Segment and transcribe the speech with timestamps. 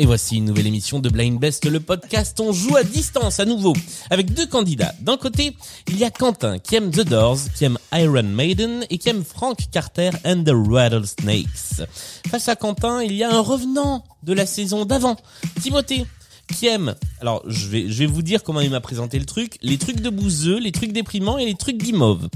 [0.00, 2.40] Et voici une nouvelle émission de Blind Best, le podcast.
[2.40, 3.74] On joue à distance à nouveau
[4.08, 4.94] avec deux candidats.
[5.02, 5.54] D'un côté,
[5.88, 9.22] il y a Quentin qui aime The Doors, qui aime Iron Maiden et qui aime
[9.22, 11.86] Frank Carter and the Rattlesnakes.
[12.30, 15.16] Face à Quentin, il y a un revenant de la saison d'avant,
[15.60, 16.06] Timothée
[16.66, 19.78] aime, alors je vais, je vais vous dire comment il m'a présenté le truc, les
[19.78, 22.28] trucs de bouseux, les trucs déprimants et les trucs guimauves.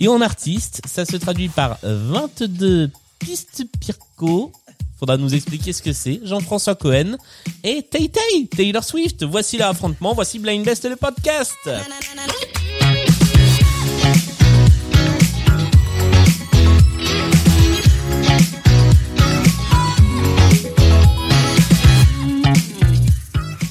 [0.00, 4.52] Et en artiste, ça se traduit par 22 pistes Pirco,
[4.98, 7.16] faudra nous expliquer ce que c'est, Jean-François Cohen
[7.64, 9.24] et Tay Tay, Taylor Swift.
[9.24, 11.54] Voici l'affrontement, voici Blind Best le podcast.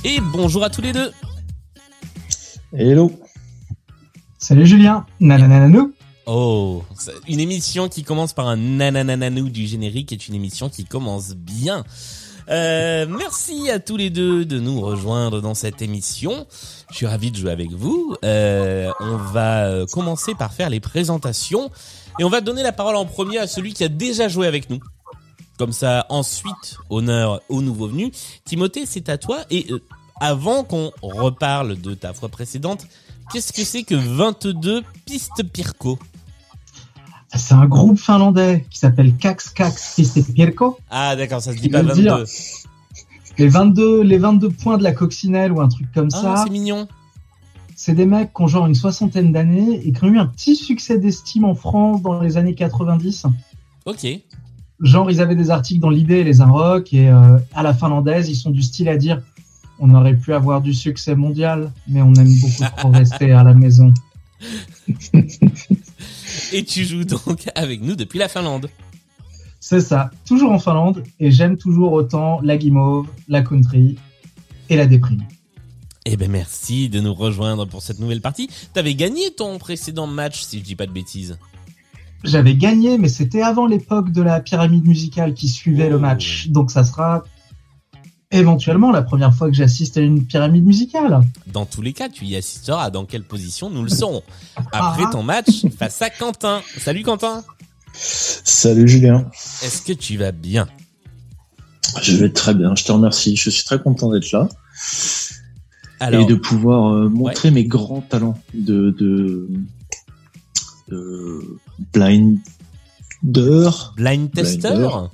[0.07, 1.11] Et bonjour à tous les deux.
[2.71, 3.11] Hello.
[4.37, 5.03] Salut Julien.
[5.19, 5.95] Nananananou.
[6.27, 6.83] Oh,
[7.27, 11.83] une émission qui commence par un nananananou du générique est une émission qui commence bien.
[12.49, 16.45] Euh, merci à tous les deux de nous rejoindre dans cette émission.
[16.91, 18.15] Je suis ravi de jouer avec vous.
[18.23, 21.71] Euh, on va euh, commencer par faire les présentations
[22.19, 24.69] et on va donner la parole en premier à celui qui a déjà joué avec
[24.69, 24.79] nous.
[25.57, 28.11] Comme ça, ensuite, honneur aux nouveaux venus.
[28.43, 29.39] Timothée, c'est à toi.
[29.49, 29.81] Et euh,
[30.19, 32.87] avant qu'on reparle de ta fois précédente,
[33.31, 35.99] qu'est-ce que c'est que 22 pistes Pirco?
[37.33, 39.99] C'est un groupe finlandais qui s'appelle Kax Kax
[40.33, 40.77] Pirko.
[40.89, 42.25] Ah d'accord, ça se dit pas veut dire 22.
[43.37, 46.43] Les 22, les 22 points de la coccinelle ou un truc comme Ah, ça.
[46.45, 46.87] c'est mignon.
[47.75, 50.55] C'est des mecs qui ont genre une soixantaine d'années et qui ont eu un petit
[50.55, 53.25] succès d'estime en France dans les années 90.
[53.85, 54.07] Ok.
[54.79, 58.29] Genre, ils avaient des articles dans l'idée et les Inrocks et euh, à la finlandaise,
[58.29, 59.21] ils sont du style à dire
[59.79, 63.53] on aurait pu avoir du succès mondial, mais on aime beaucoup trop rester à la
[63.53, 63.93] maison.
[66.53, 68.69] Et tu joues donc avec nous depuis la Finlande.
[69.59, 73.97] C'est ça, toujours en Finlande et j'aime toujours autant la guimauve, la country
[74.69, 75.23] et la déprime.
[76.05, 78.47] Eh ben merci de nous rejoindre pour cette nouvelle partie.
[78.73, 81.39] T'avais gagné ton précédent match, si je dis pas de bêtises.
[82.23, 85.93] J'avais gagné, mais c'était avant l'époque de la pyramide musicale qui suivait Oh.
[85.93, 86.47] le match.
[86.49, 87.23] Donc ça sera
[88.31, 91.21] éventuellement la première fois que j'assiste à une pyramide musicale.
[91.47, 92.89] Dans tous les cas, tu y assisteras.
[92.89, 94.23] Dans quelle position nous le saurons
[94.71, 95.09] après Ah.
[95.11, 96.61] ton match face à Quentin.
[96.77, 97.43] Salut Quentin.
[97.93, 99.29] Salut Julien.
[99.63, 100.67] Est-ce que tu vas bien?
[102.01, 103.35] Je vais très bien, je te remercie.
[103.37, 104.49] Je suis très content d'être là
[106.01, 109.47] Alors, et de pouvoir euh, montrer mes grands talents de, de,
[110.89, 111.57] de
[111.93, 112.39] blinder.
[113.23, 114.69] blind tester?
[114.71, 115.07] Blinder.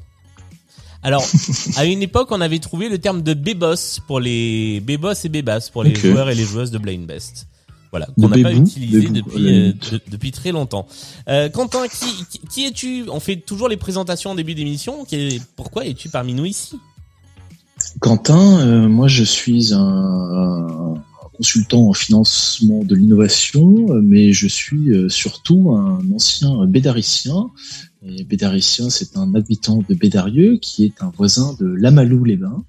[1.03, 1.25] Alors,
[1.77, 5.69] à une époque, on avait trouvé le terme de bébos pour les bébos et bébas
[5.71, 7.47] pour les joueurs et les joueuses de Blind Best.
[7.91, 10.87] Voilà, qu'on n'a pas utilisé bébou, depuis euh, de- depuis très longtemps.
[11.27, 13.05] Euh, Quentin, qui, qui, qui es-tu?
[13.09, 15.05] On fait toujours les présentations en début d'émission.
[15.57, 16.79] Pourquoi es-tu parmi nous ici?
[17.99, 20.93] Quentin, euh, moi je suis un
[21.41, 27.49] consultant en financement de l'innovation, euh, mais je suis euh, surtout un ancien bédaricien.
[28.05, 32.63] Et bédaricien, c'est un habitant de Bédarieux qui est un voisin de Lamalou-les-Bains,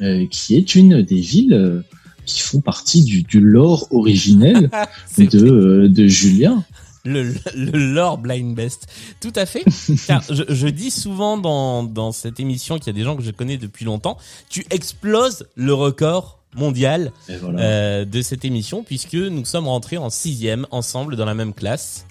[0.00, 1.84] euh, qui est une des villes
[2.24, 4.70] qui font partie du, du lore originel
[5.18, 6.64] de, de Julien.
[7.04, 8.86] le, le lore Blind Best.
[9.20, 9.64] Tout à fait.
[10.06, 13.22] Car je, je dis souvent dans, dans cette émission qu'il y a des gens que
[13.22, 14.16] je connais depuis longtemps,
[14.48, 17.60] tu exploses le record mondial voilà.
[17.60, 22.06] euh, de cette émission puisque nous sommes rentrés en sixième ensemble dans la même classe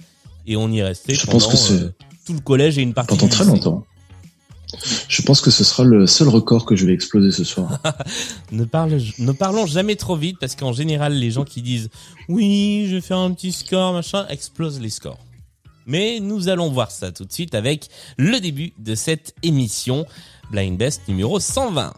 [0.46, 1.94] et on y est resté Je pendant pense que euh,
[2.26, 3.56] tout le collège et une partie Pendant très lycée.
[3.58, 3.84] longtemps.
[5.08, 7.80] Je pense que ce sera le seul record que je vais exploser ce soir.
[8.52, 11.90] Ne, parle, ne parlons jamais trop vite parce qu'en général, les gens qui disent
[12.30, 15.20] oui, je vais faire un petit score, machin, explosent les scores.
[15.86, 17.88] Mais nous allons voir ça tout de suite avec
[18.18, 20.06] le début de cette émission
[20.52, 21.94] Blind Best numéro 120.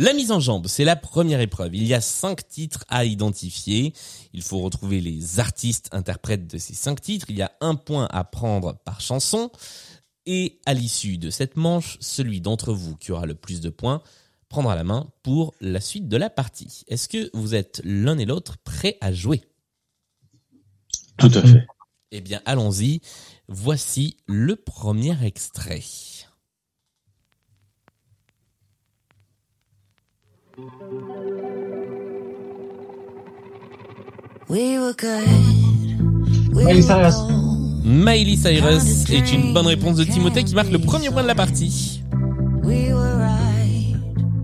[0.00, 1.74] La mise en jambe, c'est la première épreuve.
[1.74, 3.92] Il y a cinq titres à identifier.
[4.32, 7.26] Il faut retrouver les artistes interprètes de ces cinq titres.
[7.30, 9.50] Il y a un point à prendre par chanson.
[10.24, 14.00] Et à l'issue de cette manche, celui d'entre vous qui aura le plus de points
[14.48, 16.84] prendra la main pour la suite de la partie.
[16.86, 19.42] Est-ce que vous êtes l'un et l'autre prêts à jouer?
[21.16, 21.66] Tout à fait.
[22.12, 23.00] Eh bien, allons-y.
[23.48, 25.82] Voici le premier extrait.
[34.50, 34.94] Miley were
[36.82, 37.16] Cyrus.
[37.16, 37.84] bold.
[37.84, 41.34] Miley Cyrus est une bonne réponse de Timothée qui marque le premier point de la
[41.34, 42.02] partie.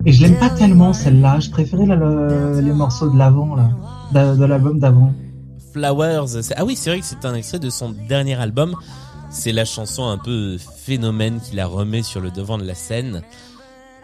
[0.07, 1.39] Et je l'aime pas tellement celle-là.
[1.39, 3.69] Je préférais la- le- les morceaux de l'avant là,
[4.13, 5.11] de, de l'album d'avant.
[5.73, 6.41] Flowers.
[6.43, 8.75] c'est- Ah oui, c'est vrai que c'est un extrait de son dernier album.
[9.31, 13.23] C'est la chanson un peu phénomène qui la remet sur le devant de la scène.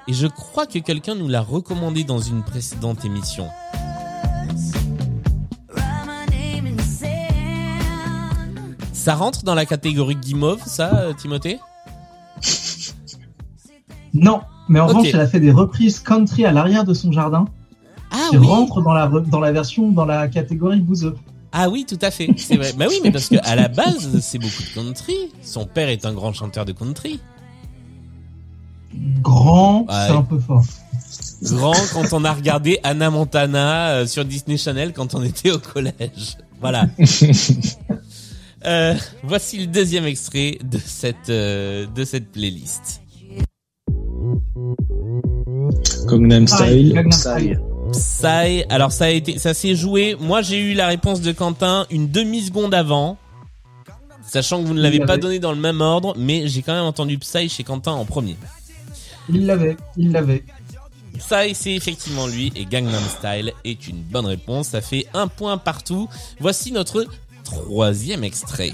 [0.07, 3.47] Et je crois que quelqu'un nous l'a recommandé dans une précédente émission.
[8.93, 11.59] Ça rentre dans la catégorie guimauve, ça, euh, Timothée?
[14.13, 17.45] Non, mais en revanche, elle a fait des reprises country à l'arrière de son jardin
[18.11, 21.15] Ah qui oui rentrent dans la dans la version dans la catégorie bouseux.
[21.51, 22.29] Ah oui, tout à fait.
[22.37, 22.73] C'est vrai.
[22.77, 25.15] Bah oui, mais parce que à la base, c'est beaucoup de country.
[25.41, 27.19] Son père est un grand chanteur de country.
[29.21, 29.93] Grand, Ouais.
[30.07, 30.63] c'est un peu fort.
[31.43, 35.59] Grand quand on a regardé Anna Montana euh, sur Disney Channel quand on était au
[35.59, 36.37] collège.
[36.59, 36.85] Voilà.
[38.63, 38.93] Euh,
[39.23, 43.01] voici le deuxième extrait de cette euh, de cette playlist.
[46.05, 47.01] Gangnam Style.
[47.91, 48.63] Psy.
[48.69, 50.15] Alors ça a été, ça s'est joué.
[50.19, 53.17] Moi, j'ai eu la réponse de Quentin une demi seconde avant,
[54.21, 56.83] sachant que vous ne l'avez pas donné dans le même ordre, mais j'ai quand même
[56.85, 58.37] entendu Psy chez Quentin en premier.
[59.33, 60.43] Il l'avait, il l'avait.
[61.17, 64.69] Psy, c'est effectivement lui, et Gangnam Style est une bonne réponse.
[64.69, 66.09] Ça fait un point partout.
[66.39, 67.05] Voici notre
[67.43, 68.73] troisième extrait.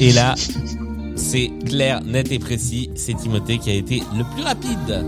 [0.00, 0.34] Et là,
[1.16, 2.90] c'est clair, net et précis.
[2.94, 5.04] C'est Timothée qui a été le plus rapide.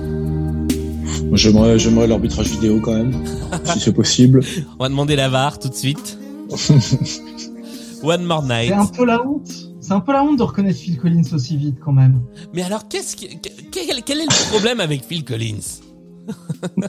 [1.33, 3.25] J'aimerais, j'aimerais l'arbitrage vidéo quand même,
[3.65, 4.41] si c'est possible.
[4.79, 6.19] On va demander la VAR tout de suite.
[8.03, 8.69] One more night.
[8.69, 9.66] C'est un peu la honte.
[9.87, 12.21] C'est un peu la honte de reconnaître Phil Collins aussi vite quand même.
[12.53, 15.61] Mais alors, quel est le problème avec Phil Collins?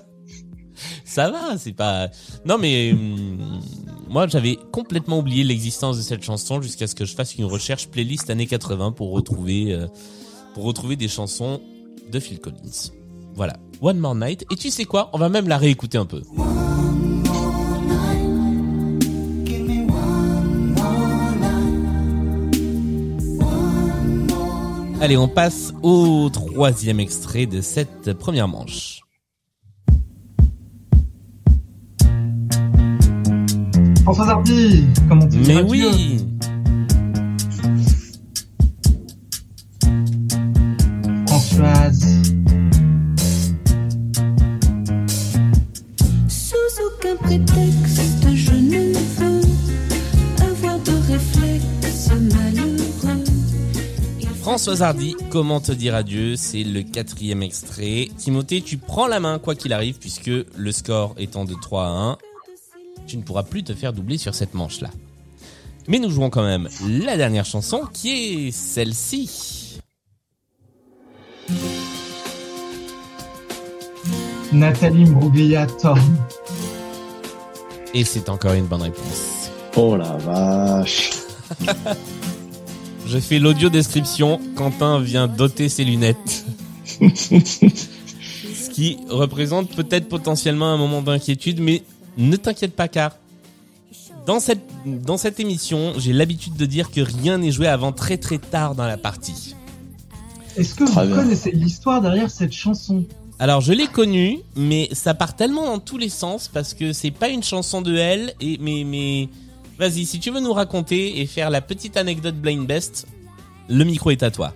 [1.05, 2.09] Ça va, c'est pas.
[2.43, 3.61] Non, mais hum,
[4.09, 7.87] moi, j'avais complètement oublié l'existence de cette chanson jusqu'à ce que je fasse une recherche
[7.87, 9.85] playlist années 80 pour retrouver, euh,
[10.55, 11.61] pour retrouver des chansons
[12.11, 12.91] de Phil Collins.
[13.35, 14.43] Voilà, One More Night.
[14.51, 15.11] Et tu sais quoi?
[15.13, 16.23] On va même la réécouter un peu.
[24.99, 29.01] Allez, on passe au troisième extrait de cette première manche.
[34.01, 36.25] François Hardy, comment tu Mais oui
[54.57, 56.35] Françoise Hardy, comment te dire adieu?
[56.35, 58.07] C'est le quatrième extrait.
[58.17, 61.89] Timothée, tu prends la main quoi qu'il arrive puisque le score étant de 3 à
[61.89, 62.17] 1,
[63.05, 64.89] tu ne pourras plus te faire doubler sur cette manche-là.
[65.87, 69.79] Mais nous jouons quand même la dernière chanson qui est celle-ci.
[74.51, 76.17] Nathalie Mbruglia Thorne.
[77.93, 79.51] Et c'est encore une bonne réponse.
[79.75, 81.11] Oh la vache.
[83.07, 84.39] Je fais l'audio description.
[84.55, 86.45] Quentin vient doter ses lunettes.
[86.99, 91.83] Ce qui représente peut-être potentiellement un moment d'inquiétude, mais
[92.17, 93.13] ne t'inquiète pas car
[94.25, 98.17] dans cette, dans cette émission, j'ai l'habitude de dire que rien n'est joué avant très
[98.17, 99.55] très tard dans la partie.
[100.57, 101.23] Est-ce que Très vous bien.
[101.23, 103.05] connaissez l'histoire derrière cette chanson?
[103.39, 107.11] Alors je l'ai connue, mais ça part tellement dans tous les sens parce que c'est
[107.11, 109.29] pas une chanson de elle et mais mais
[109.79, 113.07] vas-y si tu veux nous raconter et faire la petite anecdote blind best,
[113.69, 114.53] le micro est à toi.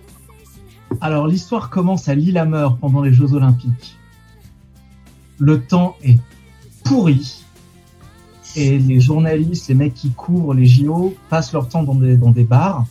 [1.00, 3.96] Alors l'histoire commence à Lillehammer pendant les Jeux Olympiques.
[5.38, 6.18] Le temps est
[6.84, 7.42] pourri
[8.54, 12.30] et les journalistes, les mecs qui couvrent les JO passent leur temps dans des, dans
[12.30, 12.84] des bars.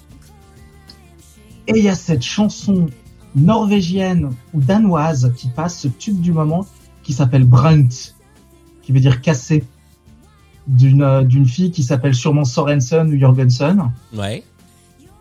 [1.68, 2.88] Et il y a cette chanson
[3.36, 6.66] norvégienne ou danoise qui passe, ce tube du moment,
[7.04, 8.14] qui s'appelle Brunt,
[8.82, 9.64] qui veut dire cassé,
[10.68, 14.44] d'une euh, d'une fille qui s'appelle sûrement Sorensen ou Jorgensen Ouais.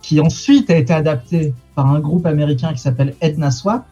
[0.03, 3.85] qui ensuite a été adapté par un groupe américain qui s'appelle Edna Swap,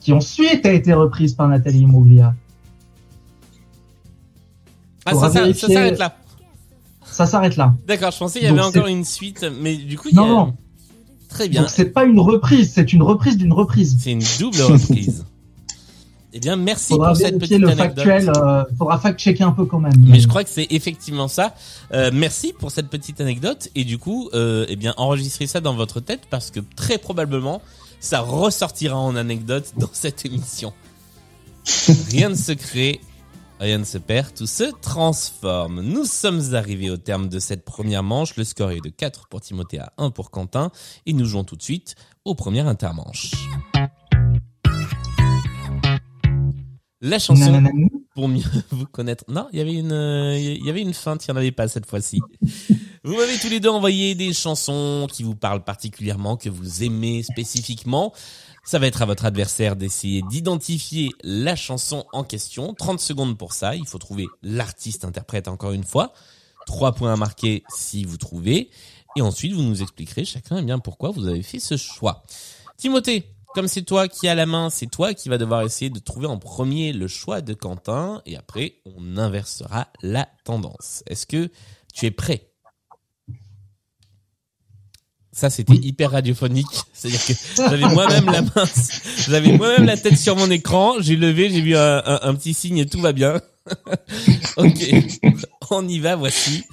[0.00, 2.34] qui ensuite a été reprise par Nathalie Imbruglia.
[5.04, 5.74] Ah ça, ça, ça vérifier.
[5.74, 6.16] s'arrête là.
[7.04, 7.74] Ça s'arrête là.
[7.86, 10.16] D'accord, je pensais qu'il y avait Donc, encore une suite, mais du coup il y
[10.16, 10.28] Non, a...
[10.28, 10.56] non.
[11.28, 11.62] Très bien.
[11.62, 13.96] Donc c'est pas une reprise, c'est une reprise d'une reprise.
[14.00, 15.24] C'est une double reprise.
[16.34, 18.04] eh bien, merci Faudra pour cette petite le anecdote.
[18.04, 19.92] factuel, euh, faudra fact-checker un peu quand même.
[19.98, 21.54] Mais je crois que c'est effectivement ça.
[21.92, 25.74] Euh, merci pour cette petite anecdote et du coup, euh, eh bien, enregistrez ça dans
[25.74, 27.60] votre tête parce que très probablement,
[28.00, 30.72] ça ressortira en anecdote dans cette émission.
[32.10, 33.00] Rien de secret.
[33.60, 35.82] Rien se perd, tout se transforme.
[35.82, 38.34] Nous sommes arrivés au terme de cette première manche.
[38.34, 40.72] Le score est de 4 pour Timothée à 1 pour Quentin.
[41.06, 43.30] Et nous jouons tout de suite au premier intermanche.
[47.02, 47.64] La chanson
[48.14, 49.24] pour mieux vous connaître.
[49.26, 51.50] Non, il y avait une, euh, il y avait une feinte, il n'y en avait
[51.50, 52.20] pas cette fois-ci.
[53.02, 57.24] Vous m'avez tous les deux envoyé des chansons qui vous parlent particulièrement, que vous aimez
[57.24, 58.12] spécifiquement.
[58.64, 62.72] Ça va être à votre adversaire d'essayer d'identifier la chanson en question.
[62.74, 63.74] 30 secondes pour ça.
[63.74, 66.12] Il faut trouver l'artiste interprète encore une fois.
[66.66, 68.70] Trois points à marquer si vous trouvez.
[69.16, 72.22] Et ensuite, vous nous expliquerez chacun eh bien pourquoi vous avez fait ce choix.
[72.76, 75.98] Timothée, comme c'est toi qui as la main, c'est toi qui va devoir essayer de
[75.98, 78.22] trouver en premier le choix de Quentin.
[78.26, 81.02] Et après, on inversera la tendance.
[81.06, 81.50] Est-ce que
[81.92, 82.48] tu es prêt?
[85.34, 86.66] Ça, c'était hyper radiophonique.
[86.92, 88.64] C'est-à-dire que j'avais moi-même la main,
[89.28, 90.94] j'avais moi-même la tête sur mon écran.
[91.00, 93.40] J'ai levé, j'ai vu un, un- un petit signe et tout va bien.
[94.56, 94.84] ok,
[95.70, 96.16] on y va.
[96.16, 96.64] Voici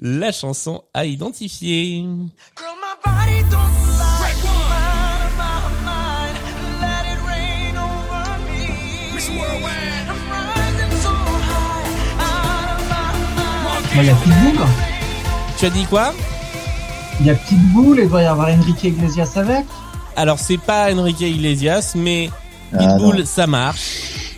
[0.00, 2.04] la chanson à identifier.
[2.56, 2.74] Girl,
[13.96, 14.66] Il y a Pitbull.
[15.58, 16.12] Tu as dit quoi?
[17.20, 19.64] Il y a Pitbull et il doit y avoir Enrique Iglesias avec.
[20.16, 22.30] Alors, c'est pas Enrique Iglesias, mais
[22.72, 24.36] Ah, Pitbull, ça marche.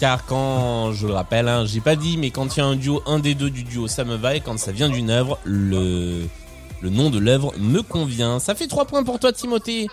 [0.00, 2.76] Car quand, je le rappelle, hein, j'ai pas dit, mais quand il y a un
[2.76, 4.34] duo, un des deux du duo, ça me va.
[4.36, 6.26] Et quand ça vient d'une œuvre, le,
[6.80, 8.38] le nom de l'œuvre me convient.
[8.38, 9.86] Ça fait trois points pour toi, Timothée.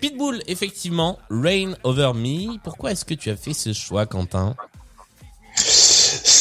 [0.00, 2.58] Pitbull, effectivement, Rain Over Me.
[2.62, 4.54] Pourquoi est-ce que tu as fait ce choix, Quentin?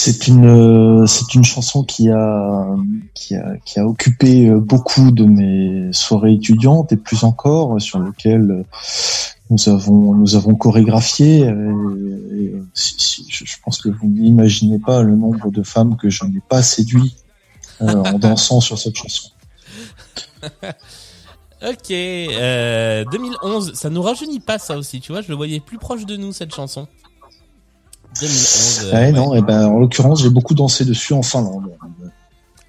[0.03, 2.65] C'est une, euh, c'est une chanson qui a,
[3.13, 8.65] qui a, occupé euh, beaucoup de mes soirées étudiantes et plus encore euh, sur lequel
[9.51, 11.45] nous avons, chorégraphié.
[12.73, 17.15] je, pense que vous n'imaginez pas le nombre de femmes que je n'ai pas séduit
[17.79, 19.29] en dansant sur cette chanson.
[21.63, 25.77] Ok, euh, 2011, ça nous rajeunit pas ça aussi, tu vois, je le voyais plus
[25.77, 26.87] proche de nous cette chanson.
[28.19, 28.81] 2011.
[28.83, 29.11] euh, Ouais, ouais.
[29.11, 31.71] non, et ben, en l'occurrence, j'ai beaucoup dansé dessus en Finlande.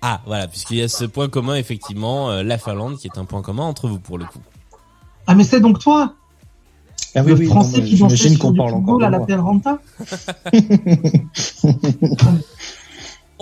[0.01, 3.25] Ah, voilà, puisqu'il y a ce point commun, effectivement, euh, la Finlande, qui est un
[3.25, 4.41] point commun entre vous pour le coup.
[5.27, 6.15] Ah mais c'est donc toi,
[7.15, 9.41] Ah le français non, qui dansait qu'on du parle de à la.
[9.41, 9.79] Renta.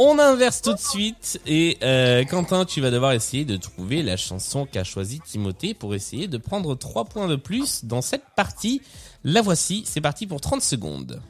[0.02, 4.16] On inverse tout de suite et euh, Quentin, tu vas devoir essayer de trouver la
[4.16, 8.80] chanson qu'a choisi Timothée pour essayer de prendre 3 points de plus dans cette partie.
[9.24, 11.20] La voici, c'est parti pour 30 secondes.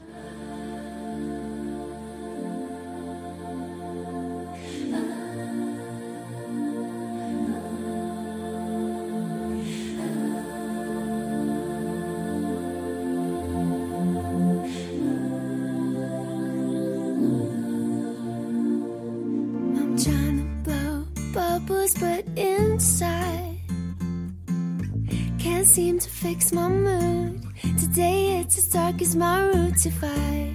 [25.73, 27.39] Seem to fix my mood.
[27.79, 29.85] Today it's as dark as my roots.
[29.85, 30.53] If I,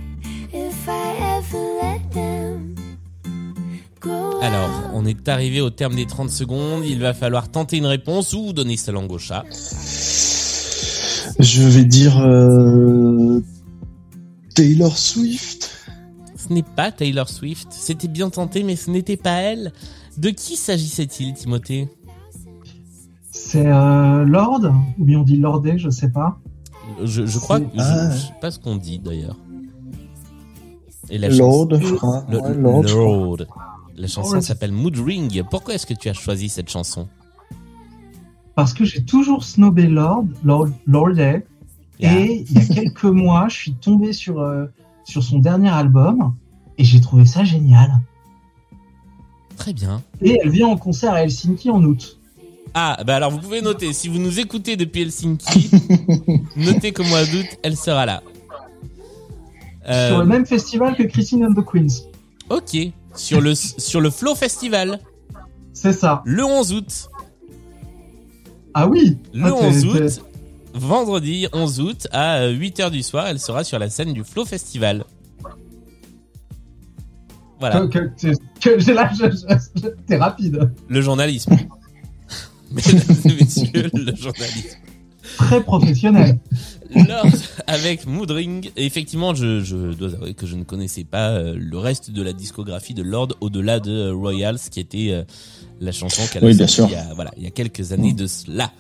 [0.53, 2.75] if I ever let them
[3.99, 7.87] grow Alors, on est arrivé au terme des 30 secondes, il va falloir tenter une
[7.87, 9.45] réponse ou donner sa langue au chat.
[11.39, 13.41] Je vais dire euh,
[14.55, 15.71] Taylor Swift.
[16.37, 19.73] Ce n'est pas Taylor Swift, c'était bien tenté mais ce n'était pas elle.
[20.19, 21.89] De qui s'agissait-il Timothée?
[23.39, 24.63] C'est euh, Lord?
[24.99, 26.39] Ou bien on dit Lordé, je sais pas.
[27.05, 27.67] je, je crois que...
[27.75, 28.11] je- Ah.
[28.11, 29.37] Je, sais pas ce qu'on dit d'ailleurs.
[31.11, 32.25] Et la Lord, chanson- je crois.
[32.31, 33.07] Le- Ouais, Lord, je crois.
[33.07, 33.37] Lord.
[33.97, 35.43] La chanson s'appelle Mood Ring.
[35.51, 37.09] Pourquoi est-ce que tu as choisi cette chanson?
[38.55, 41.45] Parce que j'ai toujours snobé Lord, Lord, Lordé.
[42.01, 42.19] Yeah.
[42.21, 44.67] Et il y a quelques mois, je suis tombé sur, euh,
[45.05, 46.35] sur son dernier album
[46.79, 48.01] et j'ai trouvé ça génial.
[49.57, 50.03] Très bien.
[50.21, 52.16] Et elle vient en concert à Helsinki en août.
[52.79, 55.71] Ah, bah alors vous pouvez noter, si vous nous écoutez depuis Helsinki,
[56.57, 58.23] notez qu'au mois d'août, elle sera là.
[59.89, 62.03] Euh, Sur le même festival que Christine and the Queens.
[62.51, 62.77] Ok,
[63.15, 65.01] sur le, sur le Flow Festival,
[65.73, 66.21] C'est ça.
[66.27, 67.09] le 11 août.
[68.75, 70.23] Ah oui Le Ah, t'es- 11 t'es- août,
[70.75, 75.05] vendredi 11 août, à 8h du soir, elle sera sur la scène du Flow Festival.
[77.59, 80.71] Voilà, Que, que- que j'ai là, je- je- je- t'es rapide.
[80.91, 81.57] le journalisme.
[82.71, 84.77] Mesdames et messieurs, le journalisme.
[85.37, 86.39] Très professionnel.
[86.95, 87.27] Lord
[87.67, 88.71] avec Moodring.
[88.77, 92.23] Et effectivement, je, je dois avouer que je ne connaissais pas euh, le reste de
[92.23, 95.25] la discographie de Lord au-delà de euh, Royals, qui était euh,
[95.81, 96.99] la chanson qu'elle a Oui, bien sortie sûr.
[97.03, 98.73] il y a, voilà, il y a quelques années de cela.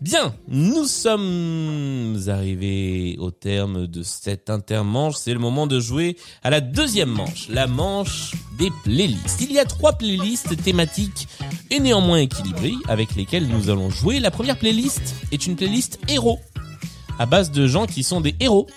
[0.00, 5.16] Bien, nous sommes arrivés au terme de cette intermanche.
[5.16, 9.40] C'est le moment de jouer à la deuxième manche, la manche des playlists.
[9.40, 11.26] Il y a trois playlists thématiques
[11.70, 14.20] et néanmoins équilibrées avec lesquelles nous allons jouer.
[14.20, 16.38] La première playlist est une playlist héros,
[17.18, 18.68] à base de gens qui sont des héros,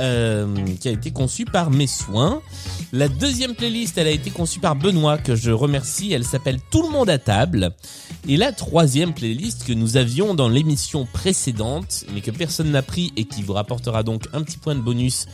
[0.00, 0.46] euh,
[0.80, 2.42] qui a été conçue par mes soins.
[2.92, 6.12] La deuxième playlist, elle a été conçue par Benoît, que je remercie.
[6.12, 7.72] Elle s'appelle Tout le monde à table.
[8.28, 13.12] Et la troisième playlist que nous avions dans l'émission précédente, mais que personne n'a pris
[13.16, 15.26] et qui vous rapportera donc un petit point de bonus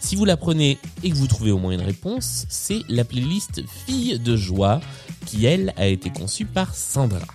[0.00, 3.62] si vous la prenez et que vous trouvez au moins une réponse, c'est la playlist
[3.86, 4.80] Fille de joie,
[5.26, 7.26] qui elle a été conçue par Sandra.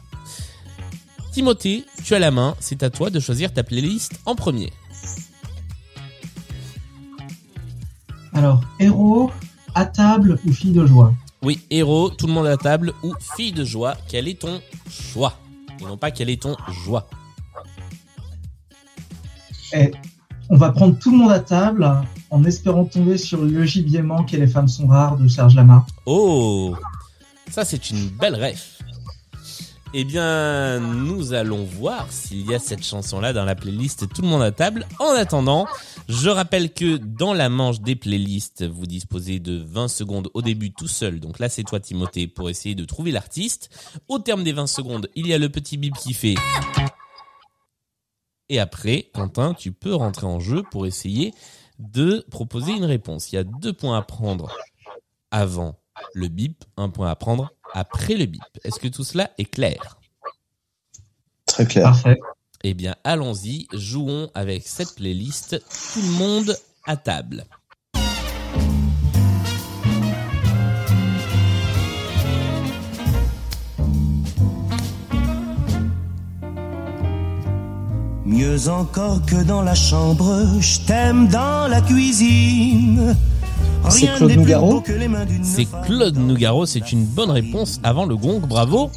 [1.32, 4.72] Timothée, tu as la main, c'est à toi de choisir ta playlist en premier.
[8.34, 9.30] Alors, héros,
[9.76, 11.14] à table ou fille de joie
[11.44, 14.60] Oui, héros, tout le monde à table ou fille de joie, quel est ton
[14.90, 15.34] choix?
[15.80, 17.08] Et non pas quel est ton joie.
[19.74, 19.92] Eh,
[20.50, 21.90] on va prendre tout le monde à table
[22.32, 25.86] en espérant tomber sur le gibier manque et les femmes sont rares de Serge Lama.
[26.06, 26.76] Oh
[27.52, 28.80] Ça c'est une belle ref.
[29.96, 34.28] Eh bien, nous allons voir s'il y a cette chanson-là dans la playlist Tout le
[34.28, 34.88] monde à table.
[34.98, 35.68] En attendant,
[36.08, 40.72] je rappelle que dans la manche des playlists, vous disposez de 20 secondes au début
[40.74, 41.20] tout seul.
[41.20, 43.70] Donc là, c'est toi Timothée pour essayer de trouver l'artiste.
[44.08, 46.36] Au terme des 20 secondes, il y a le petit bip qui fait...
[48.50, 51.34] Et après, Quentin, tu peux rentrer en jeu pour essayer
[51.80, 53.32] de proposer une réponse.
[53.32, 54.56] Il y a deux points à prendre
[55.32, 55.80] avant
[56.14, 58.44] le bip, un point à prendre après le bip.
[58.64, 60.00] Est-ce que tout cela est clair?
[61.46, 61.86] Très clair.
[61.86, 62.20] Parfait.
[62.66, 65.62] Eh bien, allons-y, jouons avec cette playlist.
[65.94, 67.44] Tout le monde à table.
[78.26, 83.14] Mieux encore que dans la chambre, je t'aime dans la cuisine.
[83.90, 85.68] C'est Claude Nougaro beau que les mains d'une C'est.
[85.84, 88.90] Claude Nougaro, c'est une bonne réponse avant le gong, bravo.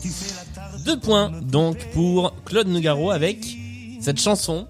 [0.87, 3.45] Deux points donc pour Claude Nougaro avec
[4.01, 4.69] cette chanson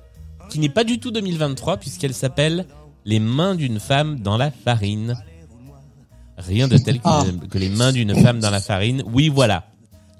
[0.48, 2.66] qui n'est pas du tout 2023 puisqu'elle s'appelle
[3.04, 5.14] Les mains d'une femme dans la farine.
[6.38, 7.24] Rien de tel que, Ah.
[7.50, 9.02] que les mains d'une femme dans la farine.
[9.12, 9.66] Oui, voilà.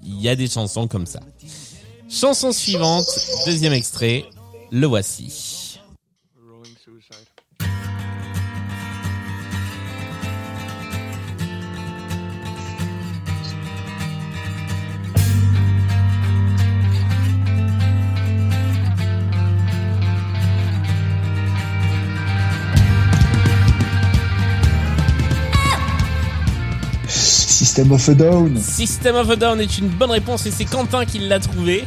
[0.05, 1.21] Il y a des chansons comme ça.
[2.09, 3.07] Chanson suivante,
[3.47, 4.25] deuxième extrait,
[4.71, 5.56] le voici.
[27.77, 28.57] System of a Down.
[28.57, 31.85] System of a Down est une bonne réponse et c'est Quentin qui l'a trouvé.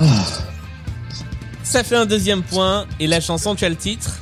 [0.00, 0.26] Ah.
[1.62, 4.18] Ça fait un deuxième point et la chanson, tu as le titre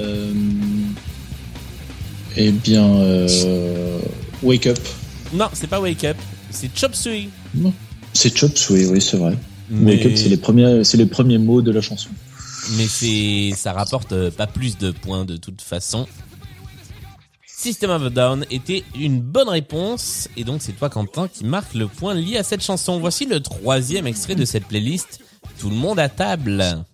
[0.00, 0.32] Euh,
[2.38, 3.98] eh bien, euh,
[4.42, 4.78] Wake Up.
[5.34, 6.16] Non, c'est pas Wake Up,
[6.48, 7.28] c'est Chop Suey.
[8.14, 9.36] C'est Chop Suey, oui, c'est vrai.
[9.68, 12.08] Mais, Wake Up, c'est les premiers, c'est les premiers mots de la chanson.
[12.78, 16.06] mais c'est, ça rapporte pas plus de points de toute façon.
[17.58, 21.72] System of a Down était une bonne réponse et donc c'est toi Quentin qui marque
[21.72, 23.00] le point lié à cette chanson.
[23.00, 25.20] Voici le troisième extrait de cette playlist.
[25.58, 26.84] Tout le monde à table.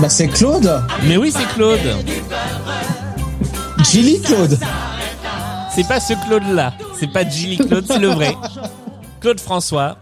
[0.00, 1.78] Bah c'est Claude Mais oui, c'est Claude.
[3.84, 4.58] Gilly Claude
[5.76, 6.72] C'est pas ce Claude-là.
[6.98, 8.34] C'est pas Gilly Claude, c'est le vrai.
[9.20, 9.98] Claude François.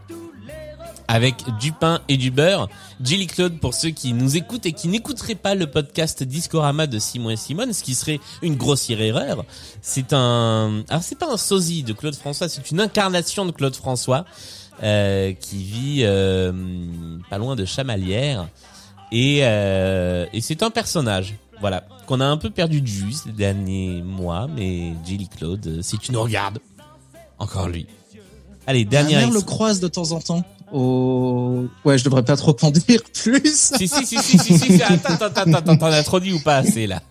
[1.08, 2.68] Avec du pain et du beurre.
[3.02, 7.00] Gilly Claude, pour ceux qui nous écoutent et qui n'écouteraient pas le podcast Discorama de
[7.00, 9.44] Simon et Simone, ce qui serait une grossière erreur.
[9.82, 13.74] C'est un, alors c'est pas un sosie de Claude François, c'est une incarnation de Claude
[13.74, 14.26] François,
[14.84, 16.52] euh, qui vit, euh,
[17.30, 18.46] pas loin de Chamalières.
[19.10, 23.30] Et, euh, et c'est un personnage, voilà, qu'on a un peu perdu de vue ces
[23.32, 26.58] derniers mois, mais Gilly Claude, euh, si tu nous regardes,
[27.38, 27.86] encore lui.
[28.66, 29.20] Allez, Ma dernière.
[29.20, 30.44] mère le croise de temps en temps.
[30.72, 31.66] Au...
[31.84, 33.72] Ouais, je devrais pas trop en dire plus.
[33.76, 36.56] Si, si, si, si, si, si, attends, attends, attends, t'en as trop dit ou pas
[36.56, 37.02] assez, là?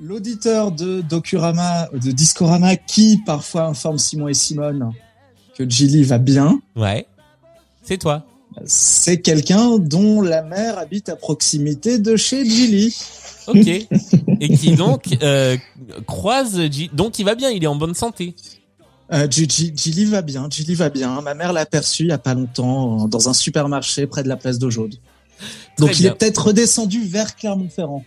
[0.00, 4.92] L'auditeur de Docurama, de Discorama, qui parfois informe Simon et Simone
[5.56, 7.06] que Gilly va bien, Ouais.
[7.82, 8.24] C'est toi.
[8.64, 12.96] C'est quelqu'un dont la mère habite à proximité de chez Gilly.
[13.46, 13.66] Ok.
[13.66, 15.56] Et qui donc, euh,
[16.06, 18.34] croise, Gi- donc il va bien, il est en bonne santé.
[19.12, 21.20] Euh, G- G- Gilly va bien, Gilly va bien.
[21.20, 24.28] Ma mère l'a aperçu il y a pas longtemps euh, dans un supermarché près de
[24.28, 24.94] la place Jaude.
[25.78, 26.12] Donc il bien.
[26.12, 28.04] est peut-être redescendu vers Clermont-Ferrand.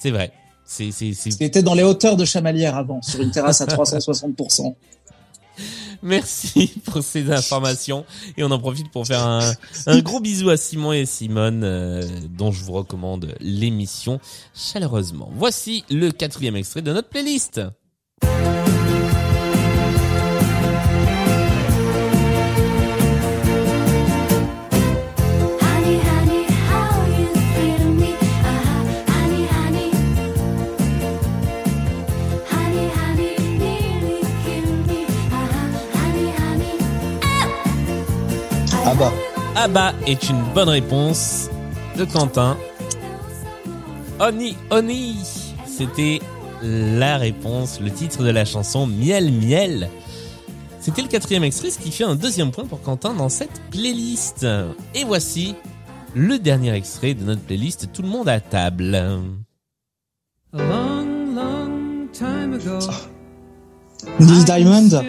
[0.00, 0.32] C'est vrai.
[0.64, 1.30] C'est, c'est, c'est...
[1.40, 4.74] Il était dans les hauteurs de Chamalières avant, sur une terrasse à 360%.
[6.02, 8.04] Merci pour ces informations.
[8.36, 12.52] Et on en profite pour faire un, gros bisou à Simon et Simone, euh, dont
[12.52, 14.20] je vous recommande l'émission
[14.54, 15.30] chaleureusement.
[15.34, 17.60] Voici le quatrième extrait de notre playlist.
[39.00, 39.12] Ah bah.
[39.54, 41.48] Abba est une bonne réponse
[41.96, 42.56] de Quentin.
[44.18, 45.16] Oni, Oni,
[45.66, 46.18] c'était
[46.62, 49.88] la réponse, le titre de la chanson Miel, Miel.
[50.80, 54.44] C'était le quatrième extrait, ce qui fait un deuxième point pour Quentin dans cette playlist.
[54.96, 55.54] Et voici
[56.16, 58.96] le dernier extrait de notre playlist Tout le monde à table.
[58.96, 62.80] A long, long time ago.
[64.18, 65.02] Neil Diamond,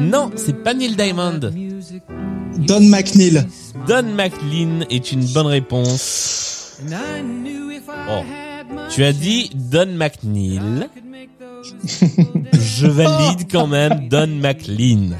[0.00, 1.38] Non, c'est pas Neil Diamond.
[2.58, 3.44] Don McNeil.
[3.86, 6.80] Don McLean est une bonne réponse.
[8.08, 8.22] Oh.
[8.90, 10.88] Tu as dit Don McNeil.
[12.52, 15.16] Je valide quand même Don McLean.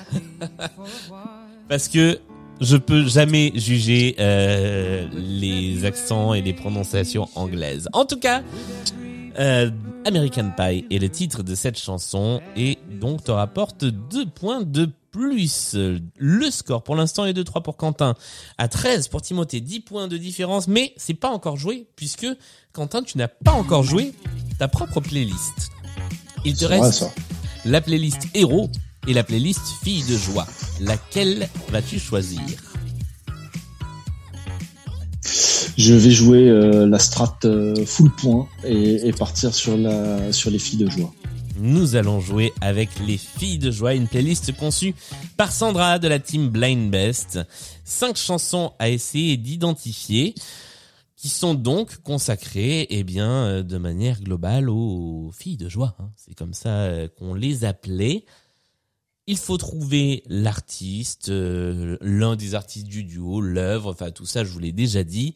[1.68, 2.18] Parce que
[2.60, 7.88] je peux jamais juger euh, les accents et les prononciations anglaises.
[7.92, 8.42] En tout cas,
[9.38, 9.70] euh,
[10.04, 14.90] American Pie est le titre de cette chanson et donc te rapporte deux points de
[15.11, 15.77] plus.
[16.16, 18.14] Le score pour l'instant est de 3 pour Quentin,
[18.59, 22.27] à 13 pour Timothée, 10 points de différence, mais c'est pas encore joué puisque
[22.73, 24.14] Quentin, tu n'as pas encore joué
[24.59, 25.70] ta propre playlist.
[26.44, 27.11] Il te vrai, reste ça.
[27.64, 28.70] la playlist héros
[29.07, 30.46] et la playlist fille de joie.
[30.81, 32.40] Laquelle vas-tu choisir
[35.77, 40.51] Je vais jouer euh, la strat euh, full point et, et partir sur la sur
[40.51, 41.12] les filles de joie.
[41.61, 44.94] Nous allons jouer avec les filles de joie, une playlist conçue
[45.37, 47.38] par Sandra de la team Blind Best.
[47.85, 50.35] Cinq chansons à essayer d'identifier
[51.16, 55.94] qui sont donc consacrées, eh bien, euh, de manière globale aux filles de joie.
[55.99, 56.11] hein.
[56.16, 58.25] C'est comme ça euh, qu'on les appelait.
[59.27, 64.51] Il faut trouver l'artiste, euh, l'un des artistes du duo, l'œuvre, enfin tout ça, je
[64.51, 65.35] vous l'ai déjà dit.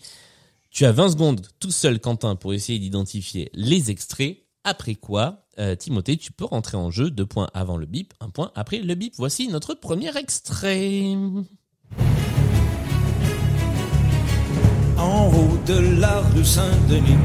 [0.71, 4.39] Tu as 20 secondes tout seul, Quentin, pour essayer d'identifier les extraits.
[4.65, 7.11] Après quoi, euh, Timothée, tu peux rentrer en jeu.
[7.11, 9.15] Deux points avant le bip, un point après le bip.
[9.17, 11.17] Voici notre premier extrait.
[14.99, 17.19] en haut de la rue Saint-Denis.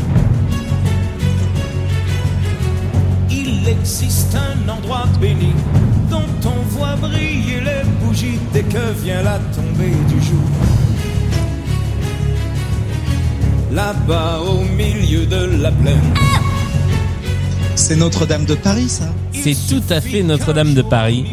[3.30, 5.54] Il existe un endroit béni
[6.10, 10.50] dont on voit briller les bougies dès que vient la tombée du jour.
[13.72, 16.39] Là-bas au milieu de la plaine.
[17.80, 19.06] C'est Notre-Dame de Paris, ça.
[19.32, 21.26] C'est tout à fait Notre-Dame de Paris.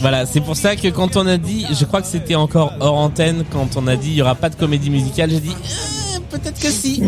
[0.00, 2.96] Voilà, c'est pour ça que quand on a dit, je crois que c'était encore hors
[2.96, 6.18] antenne, quand on a dit il y aura pas de comédie musicale, j'ai dit Euh,
[6.30, 7.00] peut-être que si.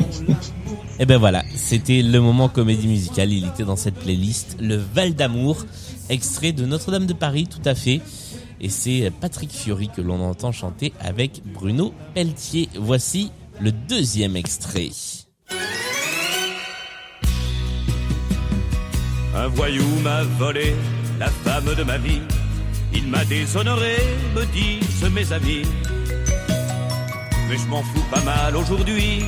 [1.01, 3.33] Et ben voilà, c'était le moment comédie musicale.
[3.33, 5.66] Il était dans cette playlist, le Val d'amour,
[6.09, 8.01] extrait de Notre-Dame de Paris, tout à fait.
[8.61, 12.68] Et c'est Patrick Fiori que l'on entend chanter avec Bruno Pelletier.
[12.79, 14.90] Voici le deuxième extrait.
[19.38, 20.74] Un voyou m'a volé
[21.20, 22.20] la femme de ma vie.
[22.92, 23.96] Il m'a déshonoré,
[24.35, 25.62] me disent mes amis.
[27.48, 29.22] Mais je m'en fous pas mal aujourd'hui.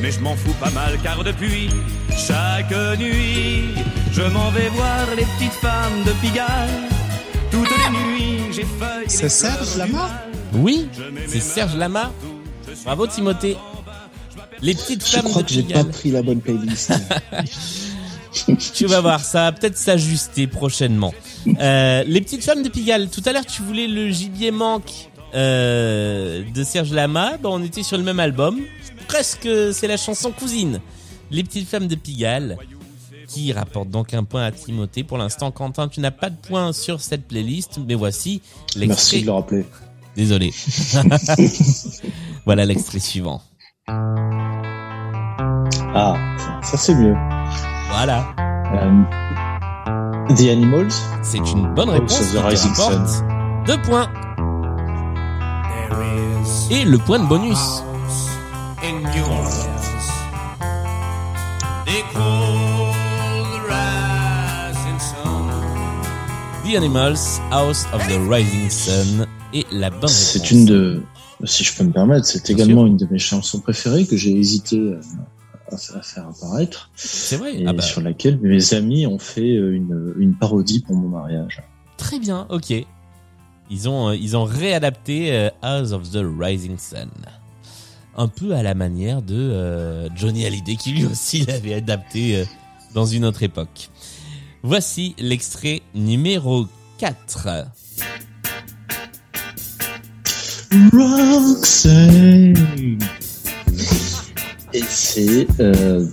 [0.00, 1.68] Mais je m'en fous pas mal car depuis
[2.16, 3.74] chaque nuit,
[4.12, 6.88] je m'en vais voir les petites femmes de Pigalle.
[7.50, 9.04] Toutes les nuits, j'ai failli.
[9.08, 10.10] C'est Serge Lama.
[10.54, 10.88] Oui,
[11.28, 12.10] c'est Serge Lama.
[12.84, 13.56] Bravo Timothée.
[14.62, 15.90] Les petites Je femmes crois de que j'ai pas Pigalle.
[15.90, 16.92] pris la bonne playlist.
[18.74, 21.12] Tu vas voir, ça va peut-être s'ajuster prochainement.
[21.60, 23.08] Euh, les petites femmes de Pigalle.
[23.08, 27.36] Tout à l'heure, tu voulais le gibier manque euh, de Serge Lama.
[27.42, 28.60] Bon, on était sur le même album.
[29.08, 30.80] Presque, c'est la chanson cousine.
[31.30, 32.56] Les petites femmes de Pigalle
[33.28, 35.02] qui rapporte donc un point à Timothée.
[35.02, 38.40] Pour l'instant, Quentin, tu n'as pas de point sur cette playlist, mais voici
[38.76, 39.20] Merci l'extrait.
[39.20, 39.64] de le rappeler.
[40.16, 40.52] Désolé.
[42.46, 43.42] voilà l'extrait suivant.
[45.94, 47.14] Ah, ça, ça, c'est mieux.
[47.88, 48.26] Voilà.
[48.74, 49.02] Euh,
[50.34, 50.92] The Animals.
[51.22, 52.18] C'est une bonne Oh, réponse.
[52.20, 53.04] qui te Sun.
[53.66, 54.08] Deux points.
[56.70, 57.82] Et le point de bonus.
[66.64, 70.12] the Animals, House of the Rising Sun et la bonne réponse.
[70.12, 71.02] C'est une de,
[71.44, 74.78] si je peux me permettre, c'est également une de mes chansons préférées que j'ai hésité
[74.78, 75.00] euh,
[75.70, 77.56] à, fa- à faire apparaître C'est vrai.
[77.56, 81.08] et Ah bah, sur laquelle mes amis ont fait euh, une, une parodie pour mon
[81.08, 81.62] mariage.
[81.96, 82.46] très bien.
[82.50, 82.72] Ok.
[83.68, 87.08] Ils ont euh, ils ont réadapté euh, House of the Rising Sun.
[88.16, 92.44] Un peu à la manière de euh, Johnny Hallyday qui lui aussi l'avait adapté euh,
[92.94, 93.90] dans une autre époque.
[94.62, 96.66] Voici l'extrait numéro
[96.98, 97.66] 4.
[100.92, 102.98] Roxanne.
[104.76, 106.06] Et c'est euh,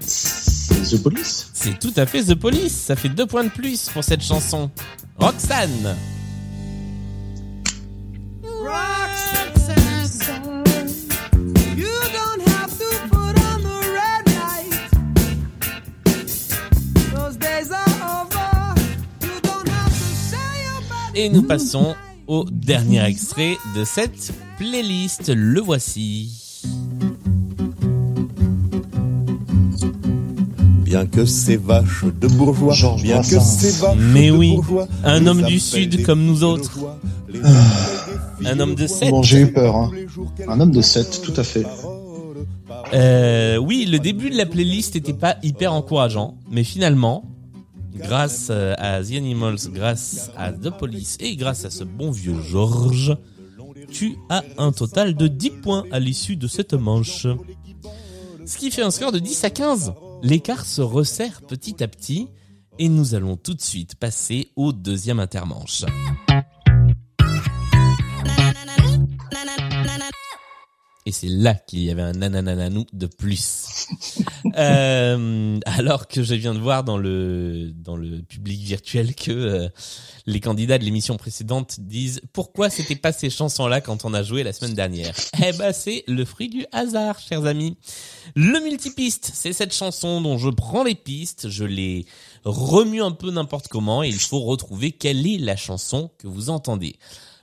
[0.00, 1.50] c'est The Police.
[1.52, 2.72] C'est tout à fait The Police.
[2.72, 4.70] Ça fait deux points de plus pour cette chanson.
[5.18, 5.94] Roxane.
[11.76, 14.72] You don't have to put on the red light.
[17.14, 18.74] Those days are over.
[19.20, 21.94] You don't have to say about Et nous passons
[22.26, 25.30] au dernier extrait de cette playlist.
[25.34, 26.41] Le voici.
[30.92, 34.86] Bien que ces vaches de bourgeois, Georges bien que ces vaches Mais de oui, bourgeois,
[35.04, 36.78] un homme du Sud comme nous autres.
[37.42, 37.48] Ah.
[38.44, 38.96] Un homme de joie.
[38.98, 39.10] sept.
[39.10, 39.74] Bon, j'ai eu peur.
[39.74, 39.90] Hein.
[40.48, 41.64] Un homme de 7, tout à fait.
[42.92, 47.24] Euh, oui, le début de la playlist n'était pas hyper encourageant, mais finalement,
[47.96, 52.36] grâce euh, à The Animals, grâce à The Police et grâce à ce bon vieux
[52.38, 53.16] Georges,
[53.90, 57.26] tu as un total de 10 points à l'issue de cette manche.
[58.44, 59.94] Ce qui fait un score de 10 à 15.
[60.22, 62.28] L'écart se resserre petit à petit
[62.78, 65.84] et nous allons tout de suite passer au deuxième intermanche.
[71.04, 73.86] Et c'est là qu'il y avait un nananananou de plus.
[74.56, 79.68] Euh, alors que je viens de voir dans le dans le public virtuel que euh,
[80.26, 84.42] les candidats de l'émission précédente disent pourquoi c'était pas ces chansons-là quand on a joué
[84.42, 85.14] la semaine dernière?
[85.42, 87.78] Eh ben c'est le fruit du hasard, chers amis.
[88.34, 92.04] Le multipiste, c'est cette chanson dont je prends les pistes, je les
[92.44, 96.50] remue un peu n'importe comment et il faut retrouver quelle est la chanson que vous
[96.50, 96.96] entendez.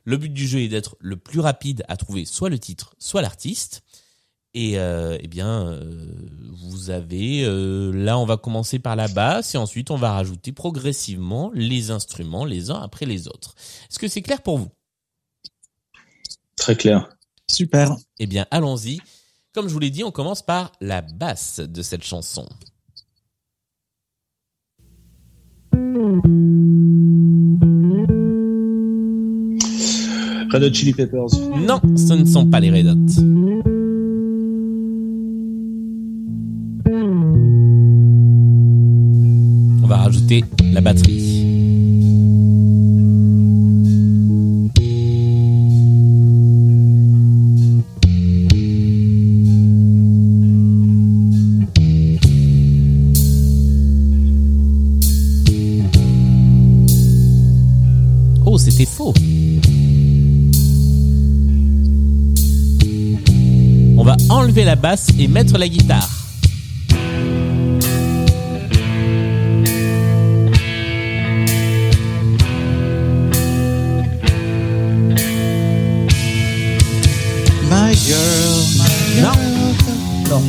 [0.05, 3.21] Le but du jeu est d'être le plus rapide à trouver soit le titre, soit
[3.21, 3.83] l'artiste.
[4.55, 5.93] Et euh, eh bien, euh,
[6.51, 10.51] vous avez euh, là, on va commencer par la basse et ensuite on va rajouter
[10.51, 13.53] progressivement les instruments les uns après les autres.
[13.89, 14.69] Est-ce que c'est clair pour vous?
[16.55, 17.09] Très clair.
[17.47, 17.95] Super.
[18.17, 18.99] Eh bien, allons-y.
[19.53, 22.47] Comme je vous l'ai dit, on commence par la basse de cette chanson.
[30.51, 31.27] Red Hot Chili Peppers.
[31.65, 33.21] Non, ce ne sont pas les Red Hot.
[39.83, 41.45] On va rajouter la batterie.
[58.45, 59.13] Oh, c'était faux.
[64.63, 66.09] La basse et mettre la guitare.
[77.69, 78.19] My girl.
[78.77, 79.31] my Non.
[80.29, 80.43] Non.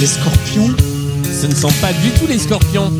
[0.00, 0.76] Les scorpions.
[1.40, 2.92] Ce ne sont pas du tout les scorpions.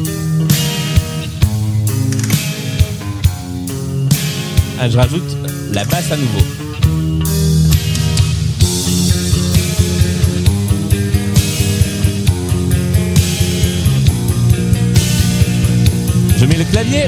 [4.86, 5.36] Je rajoute
[5.72, 6.38] la basse à nouveau.
[16.36, 17.06] Je mets le clavier.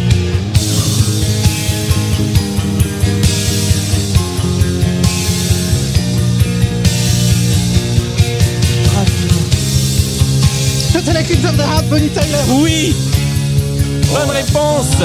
[10.92, 12.24] C'était la the Heart, Bonnie Tyler.
[12.48, 12.94] Oui
[14.12, 14.96] Bonne réponse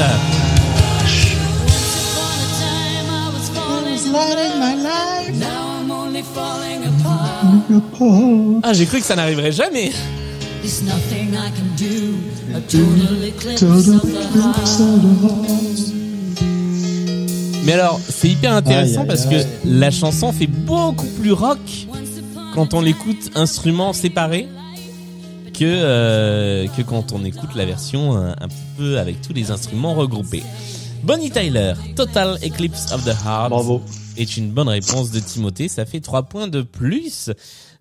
[8.63, 9.91] Ah, j'ai cru que ça n'arriverait jamais.
[10.62, 12.15] There's nothing I can do.
[12.56, 14.01] A total eclipse of the
[14.36, 15.36] heart.
[17.65, 19.43] Mais alors, c'est hyper intéressant Aïe, parce aïe.
[19.63, 21.60] que la chanson fait beaucoup plus rock
[22.54, 24.47] quand on l'écoute instruments séparés
[25.54, 29.51] que euh, que quand on écoute la version un, un petit peu avec tous les
[29.51, 30.43] instruments regroupés.
[31.04, 33.49] Bonnie Tyler, Total Eclipse of the Heart.
[33.49, 33.82] Bravo.
[34.17, 35.67] Est une bonne réponse de Timothée.
[35.67, 37.30] Ça fait trois points de plus.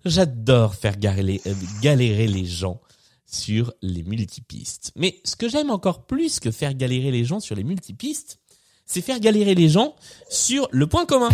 [0.05, 2.81] J'adore faire galérer, euh, galérer les gens
[3.25, 4.91] sur les multipistes.
[4.95, 8.39] Mais ce que j'aime encore plus que faire galérer les gens sur les multipistes,
[8.85, 9.95] c'est faire galérer les gens
[10.29, 11.29] sur le point commun.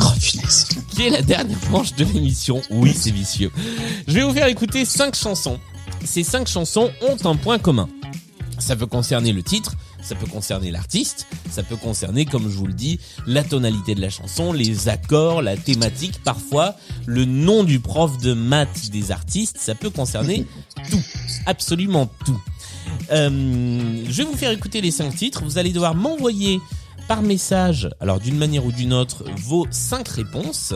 [0.00, 0.66] Oh, punaise.
[0.90, 2.60] Qui est la dernière manche de l'émission.
[2.70, 3.50] Oui, c'est vicieux.
[4.08, 5.60] Je vais vous faire écouter cinq chansons.
[6.04, 7.88] Ces cinq chansons ont un point commun.
[8.58, 9.74] Ça peut concerner le titre,
[10.06, 14.00] ça peut concerner l'artiste, ça peut concerner, comme je vous le dis, la tonalité de
[14.00, 19.58] la chanson, les accords, la thématique, parfois le nom du prof de maths des artistes,
[19.58, 20.46] ça peut concerner
[20.90, 21.02] tout,
[21.46, 22.40] absolument tout.
[23.10, 26.60] Euh, je vais vous faire écouter les cinq titres, vous allez devoir m'envoyer
[27.08, 30.72] par message, alors d'une manière ou d'une autre, vos cinq réponses.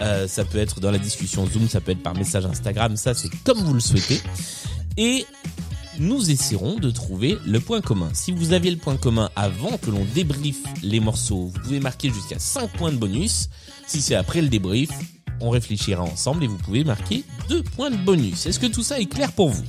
[0.00, 3.14] Euh, ça peut être dans la discussion Zoom, ça peut être par message Instagram, ça
[3.14, 4.20] c'est comme vous le souhaitez.
[4.96, 5.26] Et
[6.00, 8.08] nous essaierons de trouver le point commun.
[8.14, 12.08] Si vous aviez le point commun avant que l'on débriefe les morceaux, vous pouvez marquer
[12.08, 13.50] jusqu'à 5 points de bonus.
[13.86, 14.90] Si c'est après le débrief,
[15.40, 18.46] on réfléchira ensemble et vous pouvez marquer 2 points de bonus.
[18.46, 19.62] Est-ce que tout ça est clair pour vous?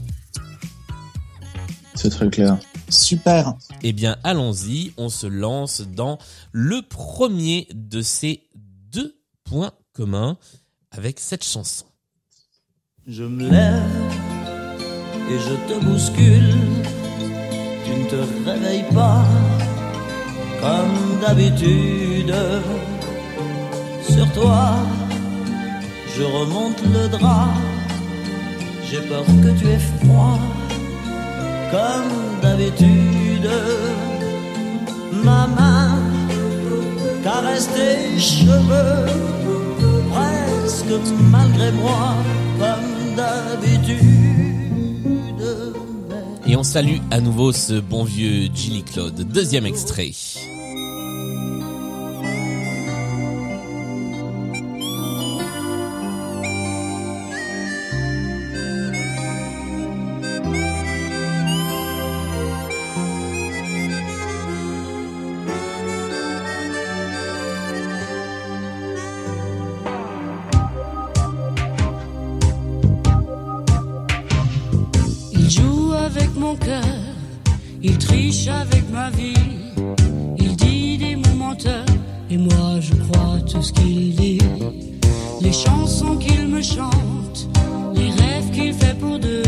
[1.95, 2.57] C'est très clair.
[2.87, 3.53] Super.
[3.83, 6.17] Eh bien, allons-y, on se lance dans
[6.53, 10.37] le premier de ces deux points communs
[10.91, 11.85] avec cette chanson.
[13.05, 14.30] Je me lève
[15.31, 16.53] et je te bouscule.
[17.85, 19.23] Tu ne te réveilles pas
[20.61, 22.33] comme d'habitude.
[24.13, 24.61] Sur toi,
[26.15, 27.53] je remonte le drap.
[28.87, 30.39] J'ai peur que tu aies froid
[31.73, 33.51] comme d'habitude.
[35.23, 35.95] Ma main
[37.23, 39.05] caresse tes cheveux
[40.11, 42.15] presque malgré moi
[42.59, 44.20] comme d'habitude.
[46.51, 49.15] Et on salue à nouveau ce bon vieux Gilly Claude.
[49.15, 50.11] Deuxième extrait.
[78.61, 79.33] Avec ma vie.
[80.37, 81.85] Il dit des mots menteurs,
[82.29, 84.39] et moi je crois tout ce qu'il dit.
[85.41, 87.49] Les chansons qu'il me chante,
[87.95, 89.43] les rêves qu'il fait pour deux.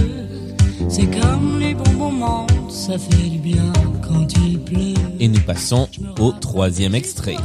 [0.89, 3.71] C'est comme les bons moments, ça fait du bien
[4.07, 4.93] quand il pleut.
[5.19, 5.87] Et nous passons
[6.19, 7.37] au troisième extrait.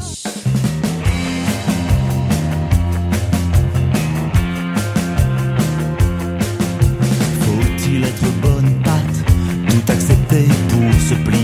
[7.44, 9.16] Faut-il être bonne patte,
[9.68, 11.37] tout accepter pour se plier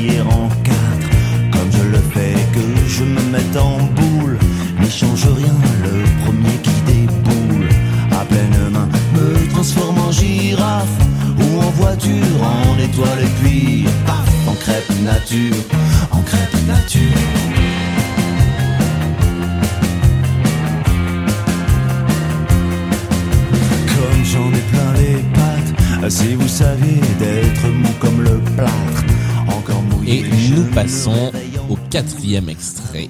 [3.56, 4.38] en boule.
[4.80, 7.68] N'y change rien, le premier qui déboule.
[8.12, 10.88] À pleine main, me transforme en girafe
[11.38, 15.56] Ou en voiture, en étoile et puis paf En crêpe nature,
[31.94, 33.08] quatrième extrait.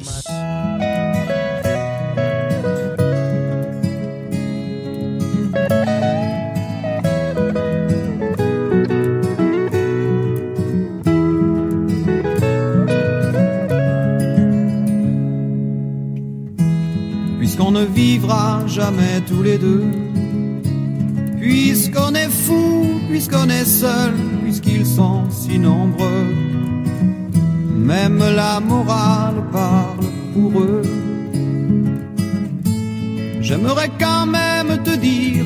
[33.44, 35.44] J'aimerais quand même te dire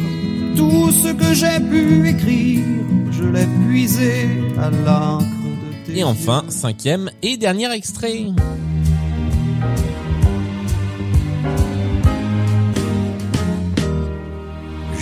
[0.56, 2.64] tout ce que j'ai pu écrire.
[3.10, 8.26] Je l'ai puisé à l'encre de tes Et enfin, cinquième et dernier extrait.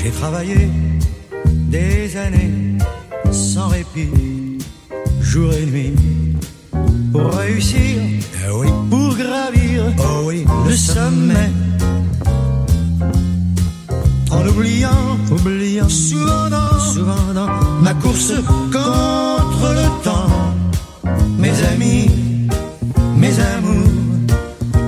[0.03, 0.71] J'ai travaillé
[1.69, 2.79] des années
[3.31, 4.59] sans répit,
[5.21, 5.95] jour et nuit,
[7.13, 8.01] pour réussir,
[8.55, 11.51] oui, pour gravir, oh oui, le sommet.
[14.37, 17.35] En oubliant, oubliant, souvent dans, souvent
[17.81, 18.35] ma course
[18.71, 20.55] contre le temps,
[21.39, 22.11] mes amis,
[23.17, 23.89] mes amours,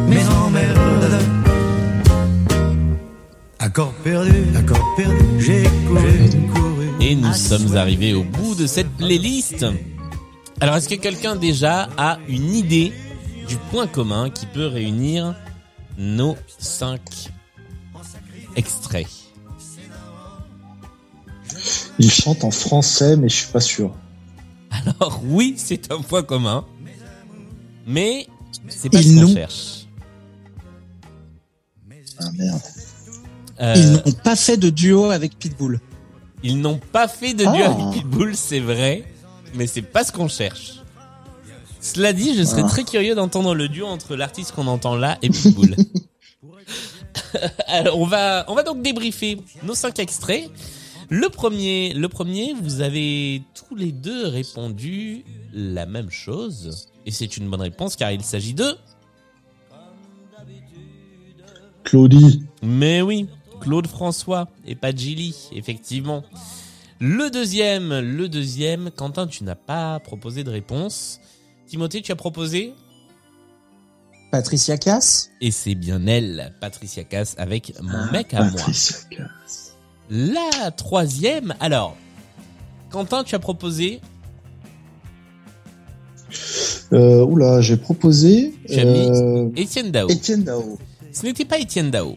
[0.06, 1.18] mes emmerdes.
[3.58, 6.88] Accord perdu, accord perdu, j'ai couru, couru.
[7.00, 9.64] Et nous sommes arrivés au bout de cette playlist.
[10.60, 12.92] Alors, est-ce que quelqu'un déjà a une idée
[13.48, 15.34] du point commun qui peut réunir
[15.96, 17.30] nos cinq
[18.56, 19.27] extraits?
[21.98, 23.92] Il chante en français, mais je suis pas sûr.
[24.70, 26.64] Alors oui, c'est un point commun,
[27.86, 28.26] mais
[28.68, 29.86] c'est pas Ils ce qu'on cherche.
[32.20, 32.60] Ah merde.
[33.60, 35.80] Euh, Ils n'ont pas fait de duo avec Pitbull.
[36.44, 37.70] ils n'ont pas fait de duo Ah.
[37.72, 39.04] avec Pitbull, c'est vrai,
[39.54, 40.74] mais c'est pas ce qu'on cherche.
[41.80, 42.68] Cela dit, je serais Ah.
[42.68, 45.74] très curieux d'entendre le duo entre l'artiste qu'on entend là et Pitbull.
[47.66, 50.50] Alors, on va, on va donc débriefer nos cinq extraits.
[51.10, 56.88] Le premier, le premier, vous avez tous les deux répondu la même chose.
[57.06, 58.76] Et c'est une bonne réponse car il s'agit de...
[61.84, 62.44] Claudie.
[62.62, 63.28] Mais oui,
[63.60, 66.24] Claude François et pas Gilly, effectivement.
[67.00, 71.20] Le deuxième, le deuxième, Quentin, tu n'as pas proposé de réponse.
[71.66, 72.74] Timothée, tu as proposé
[74.30, 78.52] Patricia Cass Et c'est bien elle, Patricia Cass, avec Mon mec à moi.
[78.52, 79.67] Patricia Cass.
[80.10, 81.96] La troisième, alors,
[82.90, 84.00] Quentin, tu as proposé,
[86.92, 88.54] Euh, oula, j'ai proposé.
[88.66, 90.08] tu as mis euh, Étienne Dao.
[90.08, 90.78] Étienne Dao.
[91.12, 92.16] Ce n'était pas Étienne Dao.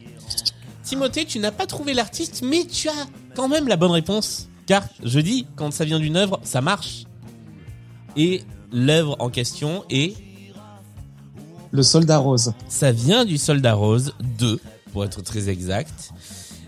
[0.84, 4.48] Timothée, tu n'as pas trouvé l'artiste, mais tu as quand même la bonne réponse.
[4.66, 7.04] Car, je dis, quand ça vient d'une œuvre, ça marche.
[8.16, 10.14] Et l'œuvre en question est,
[11.72, 12.54] Le soldat rose.
[12.70, 14.60] ça vient du Soldat Rose 2,
[14.94, 16.12] pour être très exact.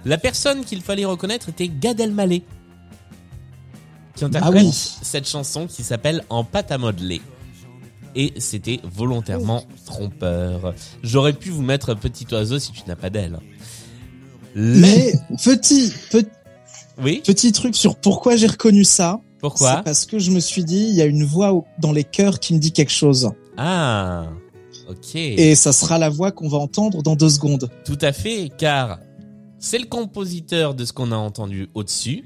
[0.05, 2.43] La personne qu'il fallait reconnaître était Gad Elmaleh.
[4.15, 4.71] Qui interprète Ah oui.
[5.01, 7.21] cette chanson qui s'appelle En pâte à modeler.
[8.15, 10.75] Et c'était volontairement trompeur.
[11.01, 13.39] J'aurais pu vous mettre petit oiseau si tu n'as pas d'aile.
[14.53, 15.91] Les- Mais petit,
[17.01, 19.19] Oui, petit truc sur pourquoi j'ai reconnu ça.
[19.39, 22.03] pourquoi C'est parce que je me suis dit, il y a une voix dans les
[22.03, 23.31] chœurs qui me dit quelque chose.
[23.57, 24.27] Ah,
[24.87, 25.15] ok.
[25.15, 27.67] Et ça sera la voix qu'on va entendre dans deux secondes.
[27.83, 28.99] Tout à fait, car
[29.63, 32.25] c'est le compositeur de ce qu'on a entendu au-dessus.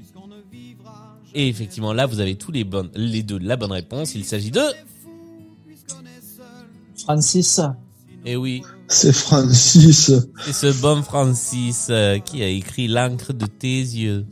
[1.34, 4.16] Et effectivement, là, vous avez tous les bonnes, les deux la bonne réponse.
[4.16, 4.60] Il s'agit de,
[7.04, 7.60] Francis,
[8.24, 10.10] eh oui, C'est Francis.
[10.44, 14.26] c'est ce bon Francis euh, qui a écrit l'encre de tes yeux,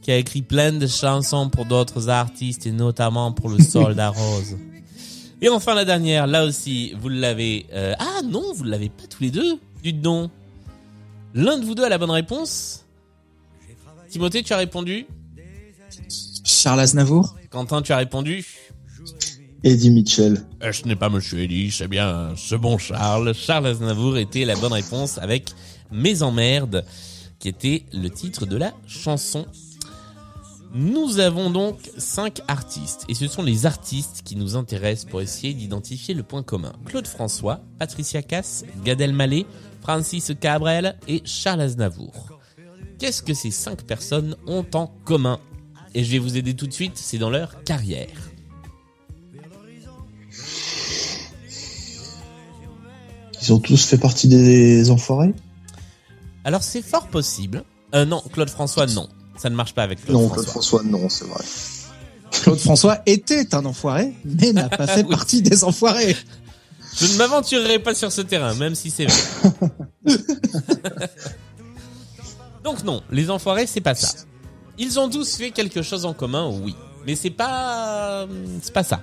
[0.00, 4.56] qui a écrit plein de chansons pour d'autres artistes et notamment pour le Soldat Rose.
[5.40, 7.66] Et enfin la dernière, là aussi, vous l'avez.
[7.72, 9.60] euh, ah non, vous l'avez pas tous les deux.
[9.84, 10.32] Dites donc.
[11.34, 12.84] L'un de vous deux a la bonne réponse.
[14.10, 15.06] Timothée, tu as répondu.
[16.44, 17.36] Charles Aznavour.
[17.50, 18.46] Quentin, tu as répondu.
[19.64, 20.44] Eddie Mitchell.
[20.62, 23.32] Euh, ce n'est pas Monsieur Eddie, c'est bien ce bon Charles.
[23.32, 25.52] Charles Aznavour était la bonne réponse avec
[25.90, 26.84] Mes emmerdes,
[27.38, 29.46] qui était le titre de la chanson.
[30.74, 35.52] Nous avons donc cinq artistes, et ce sont les artistes qui nous intéressent pour essayer
[35.52, 36.72] d'identifier le point commun.
[36.86, 39.46] Claude François, Patricia Cass, Gad Elmaleh,
[39.82, 42.28] Francis Cabrel et Charles Aznavour.
[42.98, 45.40] Qu'est-ce que ces cinq personnes ont en commun?
[45.94, 48.08] Et je vais vous aider tout de suite, c'est dans leur carrière.
[53.42, 55.34] Ils ont tous fait partie des enfoirés?
[56.44, 57.64] Alors c'est fort possible.
[57.94, 59.08] Euh, non, Claude François, non.
[59.36, 60.42] Ça ne marche pas avec Claude Non, François.
[60.42, 61.44] Claude François, non, c'est vrai.
[62.30, 65.10] Claude François était un enfoiré, mais n'a pas fait Oui.
[65.10, 66.16] partie des enfoirés.
[66.94, 69.50] Je ne m'aventurerai pas sur ce terrain, même si c'est vrai.
[72.64, 74.08] Donc non, les enfoirés, c'est pas ça.
[74.78, 76.74] Ils ont tous fait quelque chose en commun, oui.
[77.06, 78.26] Mais c'est pas...
[78.62, 79.00] C'est pas ça.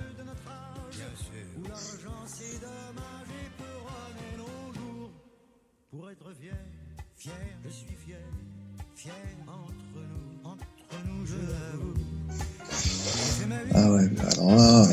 [13.72, 14.86] Ah ouais, alors là,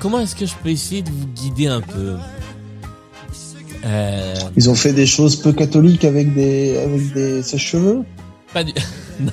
[0.00, 2.16] comment est-ce que je peux essayer de vous guider un peu?
[3.84, 8.02] Euh, ils ont fait des choses peu catholiques avec des avec des sèche-cheveux?
[8.52, 8.72] Pas du...
[9.20, 9.30] non,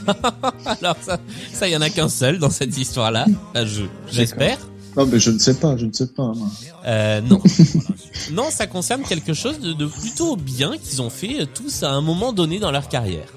[0.65, 1.20] alors ça,
[1.51, 3.26] ça, il y en a qu'un seul dans cette histoire-là.
[3.49, 4.57] Enfin, je, j'espère.
[4.95, 6.34] Non, mais je ne sais pas, je ne sais pas.
[6.34, 6.47] moi.
[6.86, 7.41] Euh, non.
[8.32, 11.91] non, ça concerne quelque chose de, de plutôt bien qu'ils ont fait euh, tous à
[11.91, 13.28] un moment donné dans leur carrière.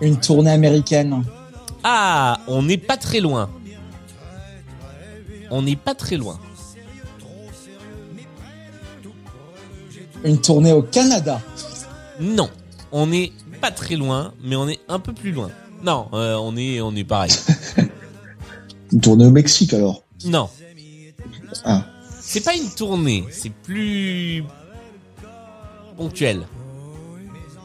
[0.00, 1.24] Une tournée américaine.
[1.82, 3.48] Ah, on n'est pas très loin.
[5.50, 6.38] On n'est pas très loin.
[10.24, 11.40] Une tournée au Canada.
[12.20, 12.48] Non,
[12.92, 15.50] on n'est pas très loin, mais on est un peu plus loin.
[15.84, 17.30] Non, euh, on est, on est pareil.
[18.92, 20.02] Une tournée au Mexique alors.
[20.24, 20.48] Non,
[21.64, 21.84] Ah,
[22.20, 24.42] c'est pas une tournée, c'est plus
[25.96, 26.46] ponctuel.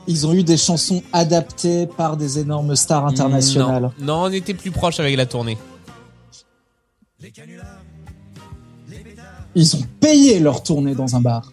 [0.07, 3.91] Ils ont eu des chansons adaptées par des énormes stars internationales.
[3.99, 5.57] Non, non, on était plus proche avec la tournée.
[9.55, 11.51] Ils ont payé leur tournée dans un bar.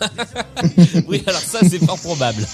[1.08, 2.46] oui, alors ça, c'est fort probable.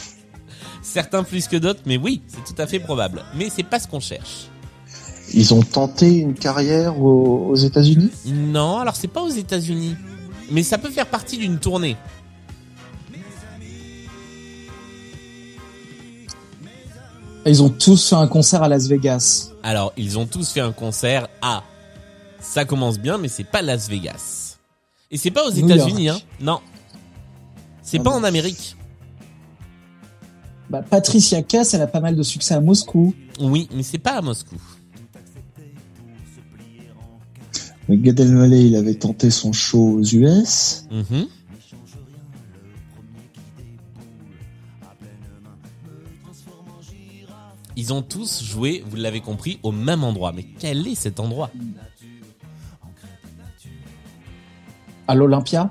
[0.83, 3.25] Certains plus que d'autres, mais oui, c'est tout à fait probable.
[3.35, 4.49] Mais c'est pas ce qu'on cherche.
[5.33, 8.11] Ils ont tenté une carrière aux, aux États-Unis?
[8.27, 9.97] Non, alors c'est pas aux États-Unis.
[10.51, 11.97] Mais ça peut faire partie d'une tournée.
[17.47, 19.53] Ils ont tous fait un concert à Las Vegas.
[19.63, 21.63] Alors, ils ont tous fait un concert à.
[22.41, 24.59] Ça commence bien, mais c'est pas Las Vegas.
[25.11, 26.21] Et c'est pas aux États-Unis, hein.
[26.41, 26.61] Non.
[27.83, 28.17] C'est Ah pas bon.
[28.17, 28.77] en Amérique.
[30.71, 33.15] Bah, Patricia Cass, elle a pas mal de succès à Moscou.
[33.41, 34.57] Oui, mais c'est pas à Moscou.
[37.89, 40.85] Gad Elmaleh, il avait tenté son show aux US.
[40.93, 41.27] Mhm.
[47.77, 50.33] Ils ont tous joué, vous l'avez compris, au même endroit.
[50.33, 51.51] Mais quel est cet endroit?
[55.11, 55.71] À l'Olympia.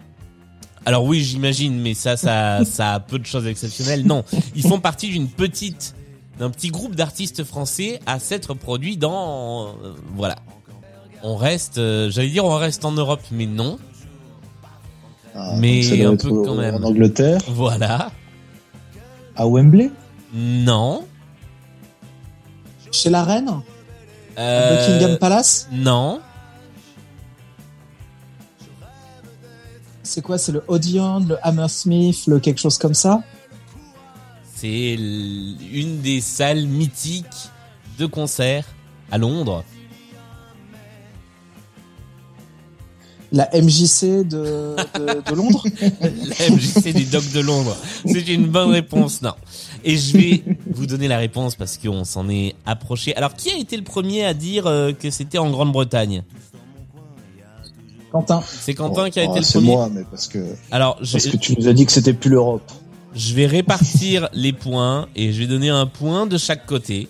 [0.85, 4.05] Alors oui, j'imagine, mais ça, ça, ça a peu de choses exceptionnelles.
[4.05, 5.95] Non, ils font partie d'une petite,
[6.39, 10.35] d'un petit groupe d'artistes français à s'être produits dans, euh, voilà.
[11.23, 13.77] On reste, euh, j'allais dire, on reste en Europe, mais non.
[15.35, 16.75] Ah, Mais un peu quand même.
[16.75, 17.39] En Angleterre.
[17.47, 18.11] Voilà.
[19.37, 19.89] À Wembley
[20.33, 21.05] Non.
[22.91, 23.49] Chez la reine.
[24.37, 25.69] Euh, Buckingham Palace.
[25.71, 26.19] Non.
[30.09, 33.21] C'est quoi C'est le Odeon, le Hammersmith, le quelque chose comme ça
[34.55, 37.51] C'est une des salles mythiques
[37.99, 38.65] de concert
[39.11, 39.63] à Londres.
[43.31, 45.63] La MJC de, de, de Londres
[46.01, 47.77] La MJC des Docks de Londres.
[48.03, 49.33] C'est une bonne réponse, non.
[49.83, 53.15] Et je vais vous donner la réponse parce qu'on s'en est approché.
[53.15, 56.23] Alors, qui a été le premier à dire euh, que c'était en Grande-Bretagne?
[58.11, 58.41] Quentin.
[58.47, 59.67] C'est Quentin qui a Oh, été le C'est premier.
[59.75, 60.39] moi, mais parce que,
[60.71, 62.63] Alors, je, parce que tu nous as dit que c'était plus l'Europe.
[63.13, 67.07] je vais répartir les points et je vais donner un point de chaque côté.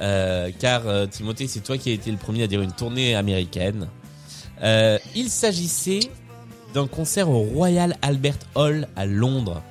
[0.00, 3.14] Euh, car euh, Timothée, c'est toi qui as été le premier à dire une tournée
[3.14, 3.88] américaine.
[4.62, 6.00] Euh, il s'agissait
[6.74, 9.62] d'un concert au Royal Albert Hall à Londres.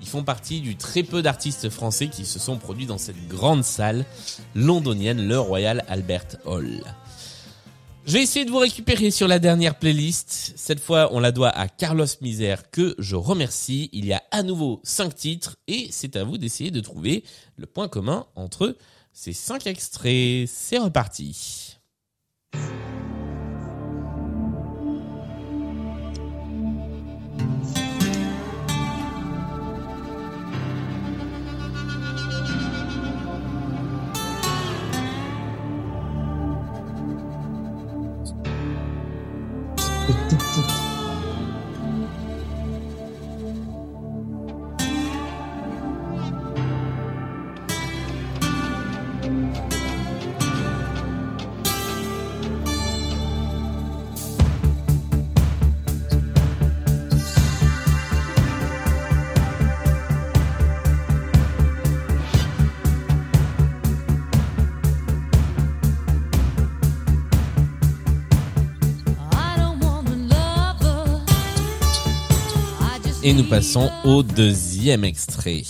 [0.00, 3.62] Ils font partie du très peu d'artistes français qui se sont produits dans cette grande
[3.64, 4.04] salle
[4.54, 6.82] londonienne, le Royal Albert Hall.
[8.04, 10.54] Je vais essayer de vous récupérer sur la dernière playlist.
[10.56, 13.90] Cette fois, on la doit à Carlos Misère que je remercie.
[13.92, 17.22] Il y a à nouveau cinq titres et c'est à vous d'essayer de trouver
[17.56, 18.76] le point commun entre
[19.12, 20.48] ces cinq extraits.
[20.48, 21.78] C'est reparti.
[73.24, 75.62] Et nous passons au deuxième extrait.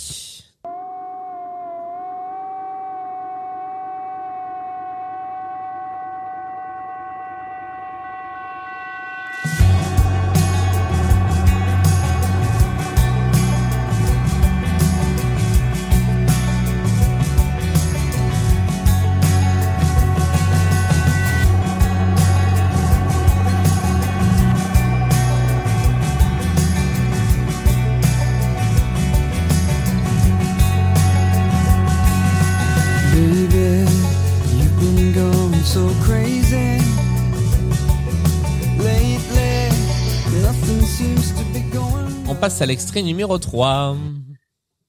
[42.43, 43.95] Passe à l'extrait numéro 3.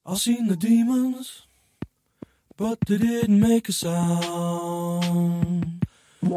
[0.07, 1.47] I've seen the demons,
[2.57, 4.85] but they didn't make a sound.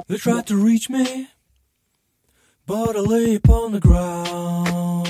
[0.08, 1.28] They tried to reach me,
[2.68, 5.08] but I lay upon the ground.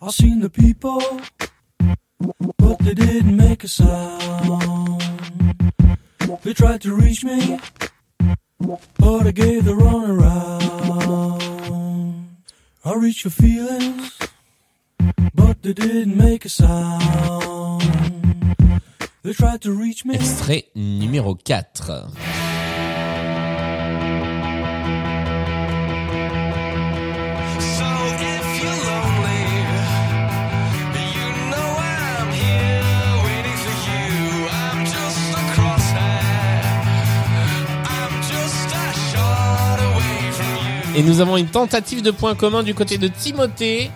[0.00, 1.02] I've seen the people,
[2.56, 5.02] but they didn't make a sound.
[6.44, 7.60] They tried to reach me,
[8.98, 10.62] but I gave the run around.
[12.86, 14.31] I reached for feelings
[20.14, 22.08] Extrait numéro 4.
[40.94, 43.90] Et nous avons une tentative de point commun du côté de Timothée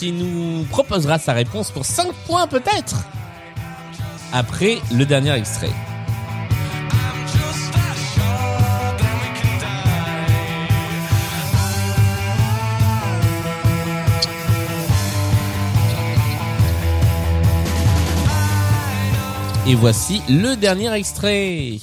[0.00, 3.04] qui nous proposera sa réponse pour 5 points peut-être.
[4.32, 5.68] Après le dernier extrait.
[19.66, 21.78] Et voici le dernier extrait.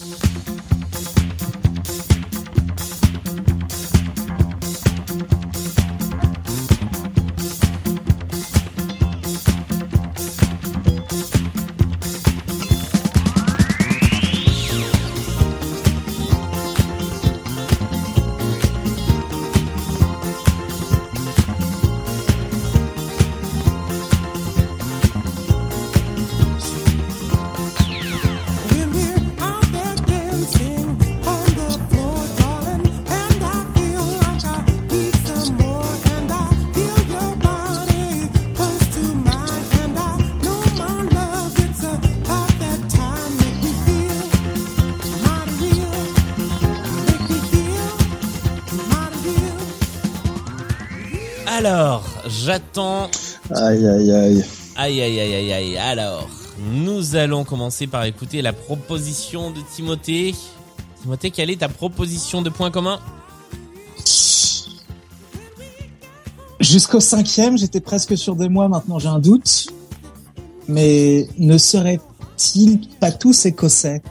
[53.52, 54.46] Aïe, aïe, aïe.
[54.76, 55.78] Aïe, aïe, aïe, aïe, aïe.
[55.78, 56.30] Alors,
[56.72, 60.36] nous allons commencer par écouter la proposition de Timothée.
[61.02, 63.00] Timothée, quelle est ta proposition de point commun?
[66.60, 69.68] Jusqu'au cinquième, j'étais presque sûr de moi, maintenant j'ai un doute.
[70.68, 74.02] Mais ne seraient-ils pas tous écossais?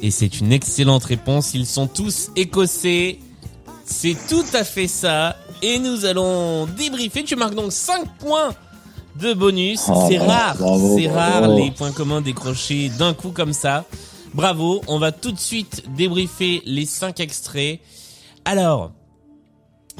[0.00, 1.54] Et c'est une excellente réponse.
[1.54, 3.18] Ils sont tous écossais.
[3.84, 5.36] C'est tout à fait ça.
[5.62, 7.24] Et nous allons débriefer.
[7.24, 8.54] Tu marques donc 5 points
[9.20, 9.80] de bonus.
[9.88, 10.56] Oh, c'est rare.
[10.96, 13.84] c'est rare les points communs décrochés d'un coup comme ça.
[14.34, 14.82] Bravo.
[14.88, 17.80] On va tout de suite débriefer les 5 extraits.
[18.44, 18.92] Alors,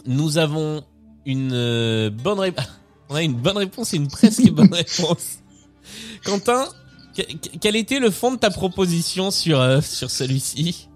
[0.06, 0.82] nous avons
[1.24, 2.66] une euh, bonne réponse.
[3.10, 5.38] On a une bonne réponse et une presque bonne réponse.
[6.24, 6.64] Quentin,
[7.16, 10.88] que- que- quel était le fond de ta proposition sur, euh, sur celui-ci?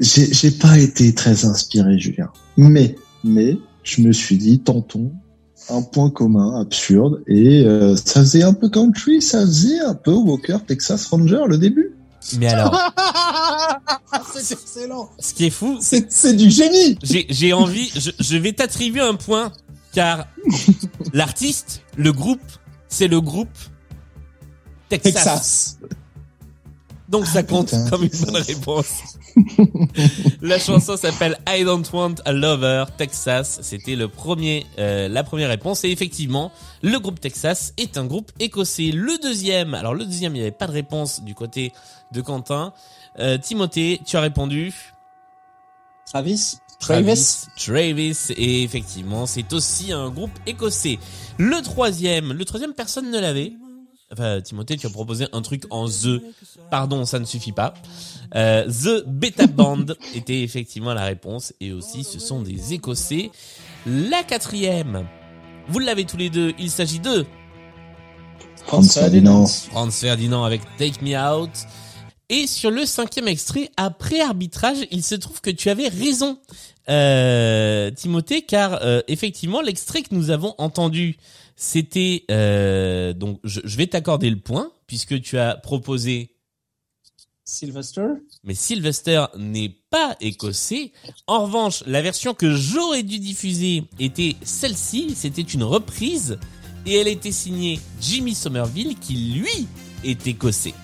[0.00, 2.30] J'ai pas été très inspiré, Julien.
[2.56, 2.94] Mais,
[3.28, 5.12] mais, je me suis dit, tentons
[5.70, 10.12] un point commun absurde et euh, ça faisait un peu country, ça faisait un peu
[10.12, 11.94] Walker Texas Ranger le début.
[12.38, 12.74] Mais alors,
[14.34, 18.36] C'est excellent ce qui est fou, C'est c'est du génie j'ai j'ai envie, je, je
[18.36, 19.52] vais t'attribuer un point,
[19.92, 20.26] car
[21.12, 22.40] l'artiste, le groupe,
[22.88, 23.48] c'est le groupe
[24.88, 25.12] Texas.
[25.12, 25.78] Texas.
[27.08, 29.02] Donc ça compte putain, comme une bonne réponse.
[30.42, 33.60] La chanson s'appelle I Don't Want a Lover, Texas.
[33.62, 35.84] C'était le premier, euh, la première réponse.
[35.84, 36.52] Et effectivement,
[36.82, 38.90] le groupe Texas est un groupe écossais.
[38.92, 41.72] Le deuxième, alors le deuxième, il n'y avait pas de réponse du côté
[42.12, 42.74] de Quentin.
[43.18, 44.74] Euh, Timothée, tu as répondu.
[46.06, 48.32] Travis Travis Travis.
[48.36, 50.98] Et effectivement, c'est aussi un groupe écossais.
[51.38, 53.54] Le troisième, le troisième, personne ne l'avait.
[54.12, 56.22] Enfin, Timothée, tu as proposé un truc en The.
[56.70, 57.74] Pardon, ça ne suffit pas.
[58.34, 61.52] Euh, The Beta Band était effectivement la réponse.
[61.60, 63.30] Et aussi, ce sont des Écossais.
[63.86, 65.06] La quatrième,
[65.68, 67.26] vous l'avez tous les deux, il s'agit de
[68.66, 69.46] Franz Ferdinand.
[69.46, 71.50] Franz Ferdinand avec Take Me Out.
[72.30, 76.38] Et sur le cinquième extrait, après arbitrage, il se trouve que tu avais raison,
[76.90, 81.16] euh, Timothée, car euh, effectivement, l'extrait que nous avons entendu,
[81.60, 86.30] c'était euh, donc je, je vais t'accorder le point puisque tu as proposé,
[87.44, 88.06] Sylvester
[88.44, 90.92] mais Sylvester n'est pas écossais.
[91.26, 95.14] En revanche, la version que j'aurais dû diffuser était celle-ci.
[95.16, 96.38] C'était une reprise
[96.86, 99.66] et elle était signée Jimmy Somerville, qui lui
[100.04, 100.74] est écossais.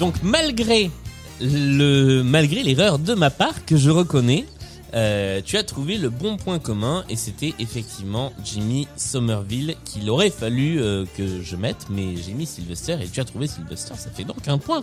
[0.00, 0.90] Donc malgré
[1.42, 4.46] le malgré l'erreur de ma part que je reconnais,
[4.94, 10.30] euh, tu as trouvé le bon point commun et c'était effectivement Jimmy Somerville qu'il aurait
[10.30, 14.08] fallu euh, que je mette, mais j'ai mis Sylvester et tu as trouvé Sylvester, ça
[14.10, 14.80] fait donc un point.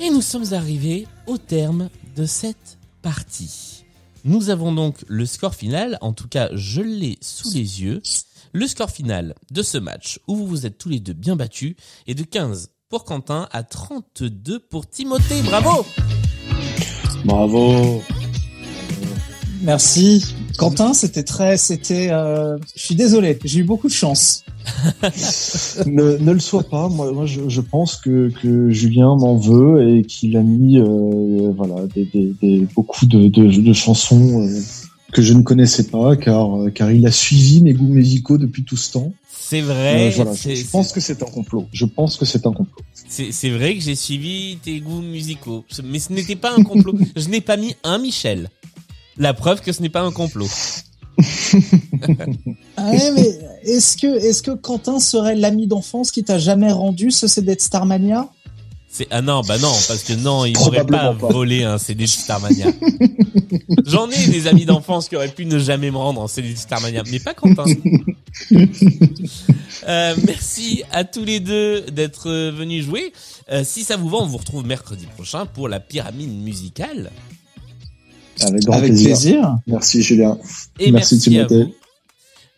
[0.00, 3.84] Et nous sommes arrivés au terme de cette partie.
[4.24, 8.00] Nous avons donc le score final, en tout cas je l'ai sous les yeux.
[8.54, 11.74] Le score final de ce match où vous vous êtes tous les deux bien battus
[12.06, 15.42] est de 15 pour Quentin à 32 pour Timothée.
[15.44, 15.86] Bravo
[17.24, 18.02] Bravo.
[19.62, 20.24] Merci.
[20.58, 24.44] Quentin, c'était très, c'était, euh, je suis désolé, j'ai eu beaucoup de chance.
[25.86, 26.88] ne, ne le sois pas.
[26.88, 31.52] Moi, moi je, je pense que, que Julien m'en veut et qu'il a mis euh,
[31.56, 34.60] voilà des, des, des- beaucoup de, de, de chansons euh,
[35.12, 38.64] que je ne connaissais pas, car euh, car il a suivi mes goûts musicaux depuis
[38.64, 39.12] tout ce temps.
[39.30, 40.08] C'est vrai.
[40.08, 41.66] Euh, voilà, je, pense que c'est un complot.
[41.72, 42.82] Je pense que c'est un complot.
[43.08, 46.94] C'est c'est vrai que j'ai suivi tes goûts musicaux, mais ce n'était pas un complot.
[47.16, 48.48] Je n'ai pas mis un Michel.
[49.16, 50.48] La preuve que ce n'est pas un complot.
[52.76, 53.28] Ah ouais, mais
[53.64, 57.60] est-ce que, est-ce que Quentin serait l'ami d'enfance qui t'a jamais rendu ce CD de
[57.60, 58.30] Starmania?
[58.92, 61.28] C'est ah non bah non parce que non il n'aurait pas, pas.
[61.28, 62.66] volé un CD de Starmania.
[63.86, 66.58] J'en ai des amis d'enfance qui auraient pu ne jamais me rendre un CD de
[66.58, 67.64] Starmania, mais pas Quentin.
[69.88, 73.14] Euh, merci à tous les deux d'être euh, venus jouer.
[73.50, 77.10] Euh, si ça vous va, on vous retrouve mercredi prochain pour la pyramide musicale.
[78.42, 79.08] Avec grand Avec plaisir.
[79.16, 79.56] plaisir.
[79.66, 80.38] Merci Julien.
[80.78, 81.74] Et Merci, merci, Timothée.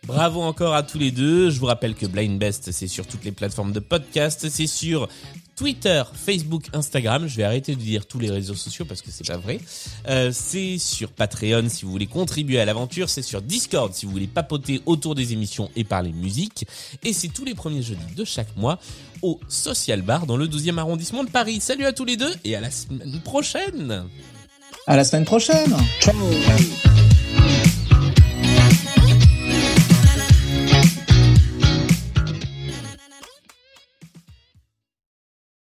[0.06, 1.50] Bravo encore à tous les deux.
[1.50, 4.46] Je vous rappelle que Blind Best, c'est sur toutes les plateformes de podcast.
[4.50, 5.08] C'est sur
[5.56, 7.26] Twitter, Facebook, Instagram.
[7.26, 9.60] Je vais arrêter de dire tous les réseaux sociaux parce que c'est pas vrai.
[10.08, 13.08] Euh, c'est sur Patreon si vous voulez contribuer à l'aventure.
[13.08, 16.66] C'est sur Discord si vous voulez papoter autour des émissions et parler musique.
[17.04, 18.78] Et c'est tous les premiers jeudis de chaque mois
[19.22, 21.60] au Social Bar dans le 12e arrondissement de Paris.
[21.60, 24.04] Salut à tous les deux et à la semaine prochaine.
[24.86, 25.76] À la semaine prochaine.
[26.00, 26.14] Ciao.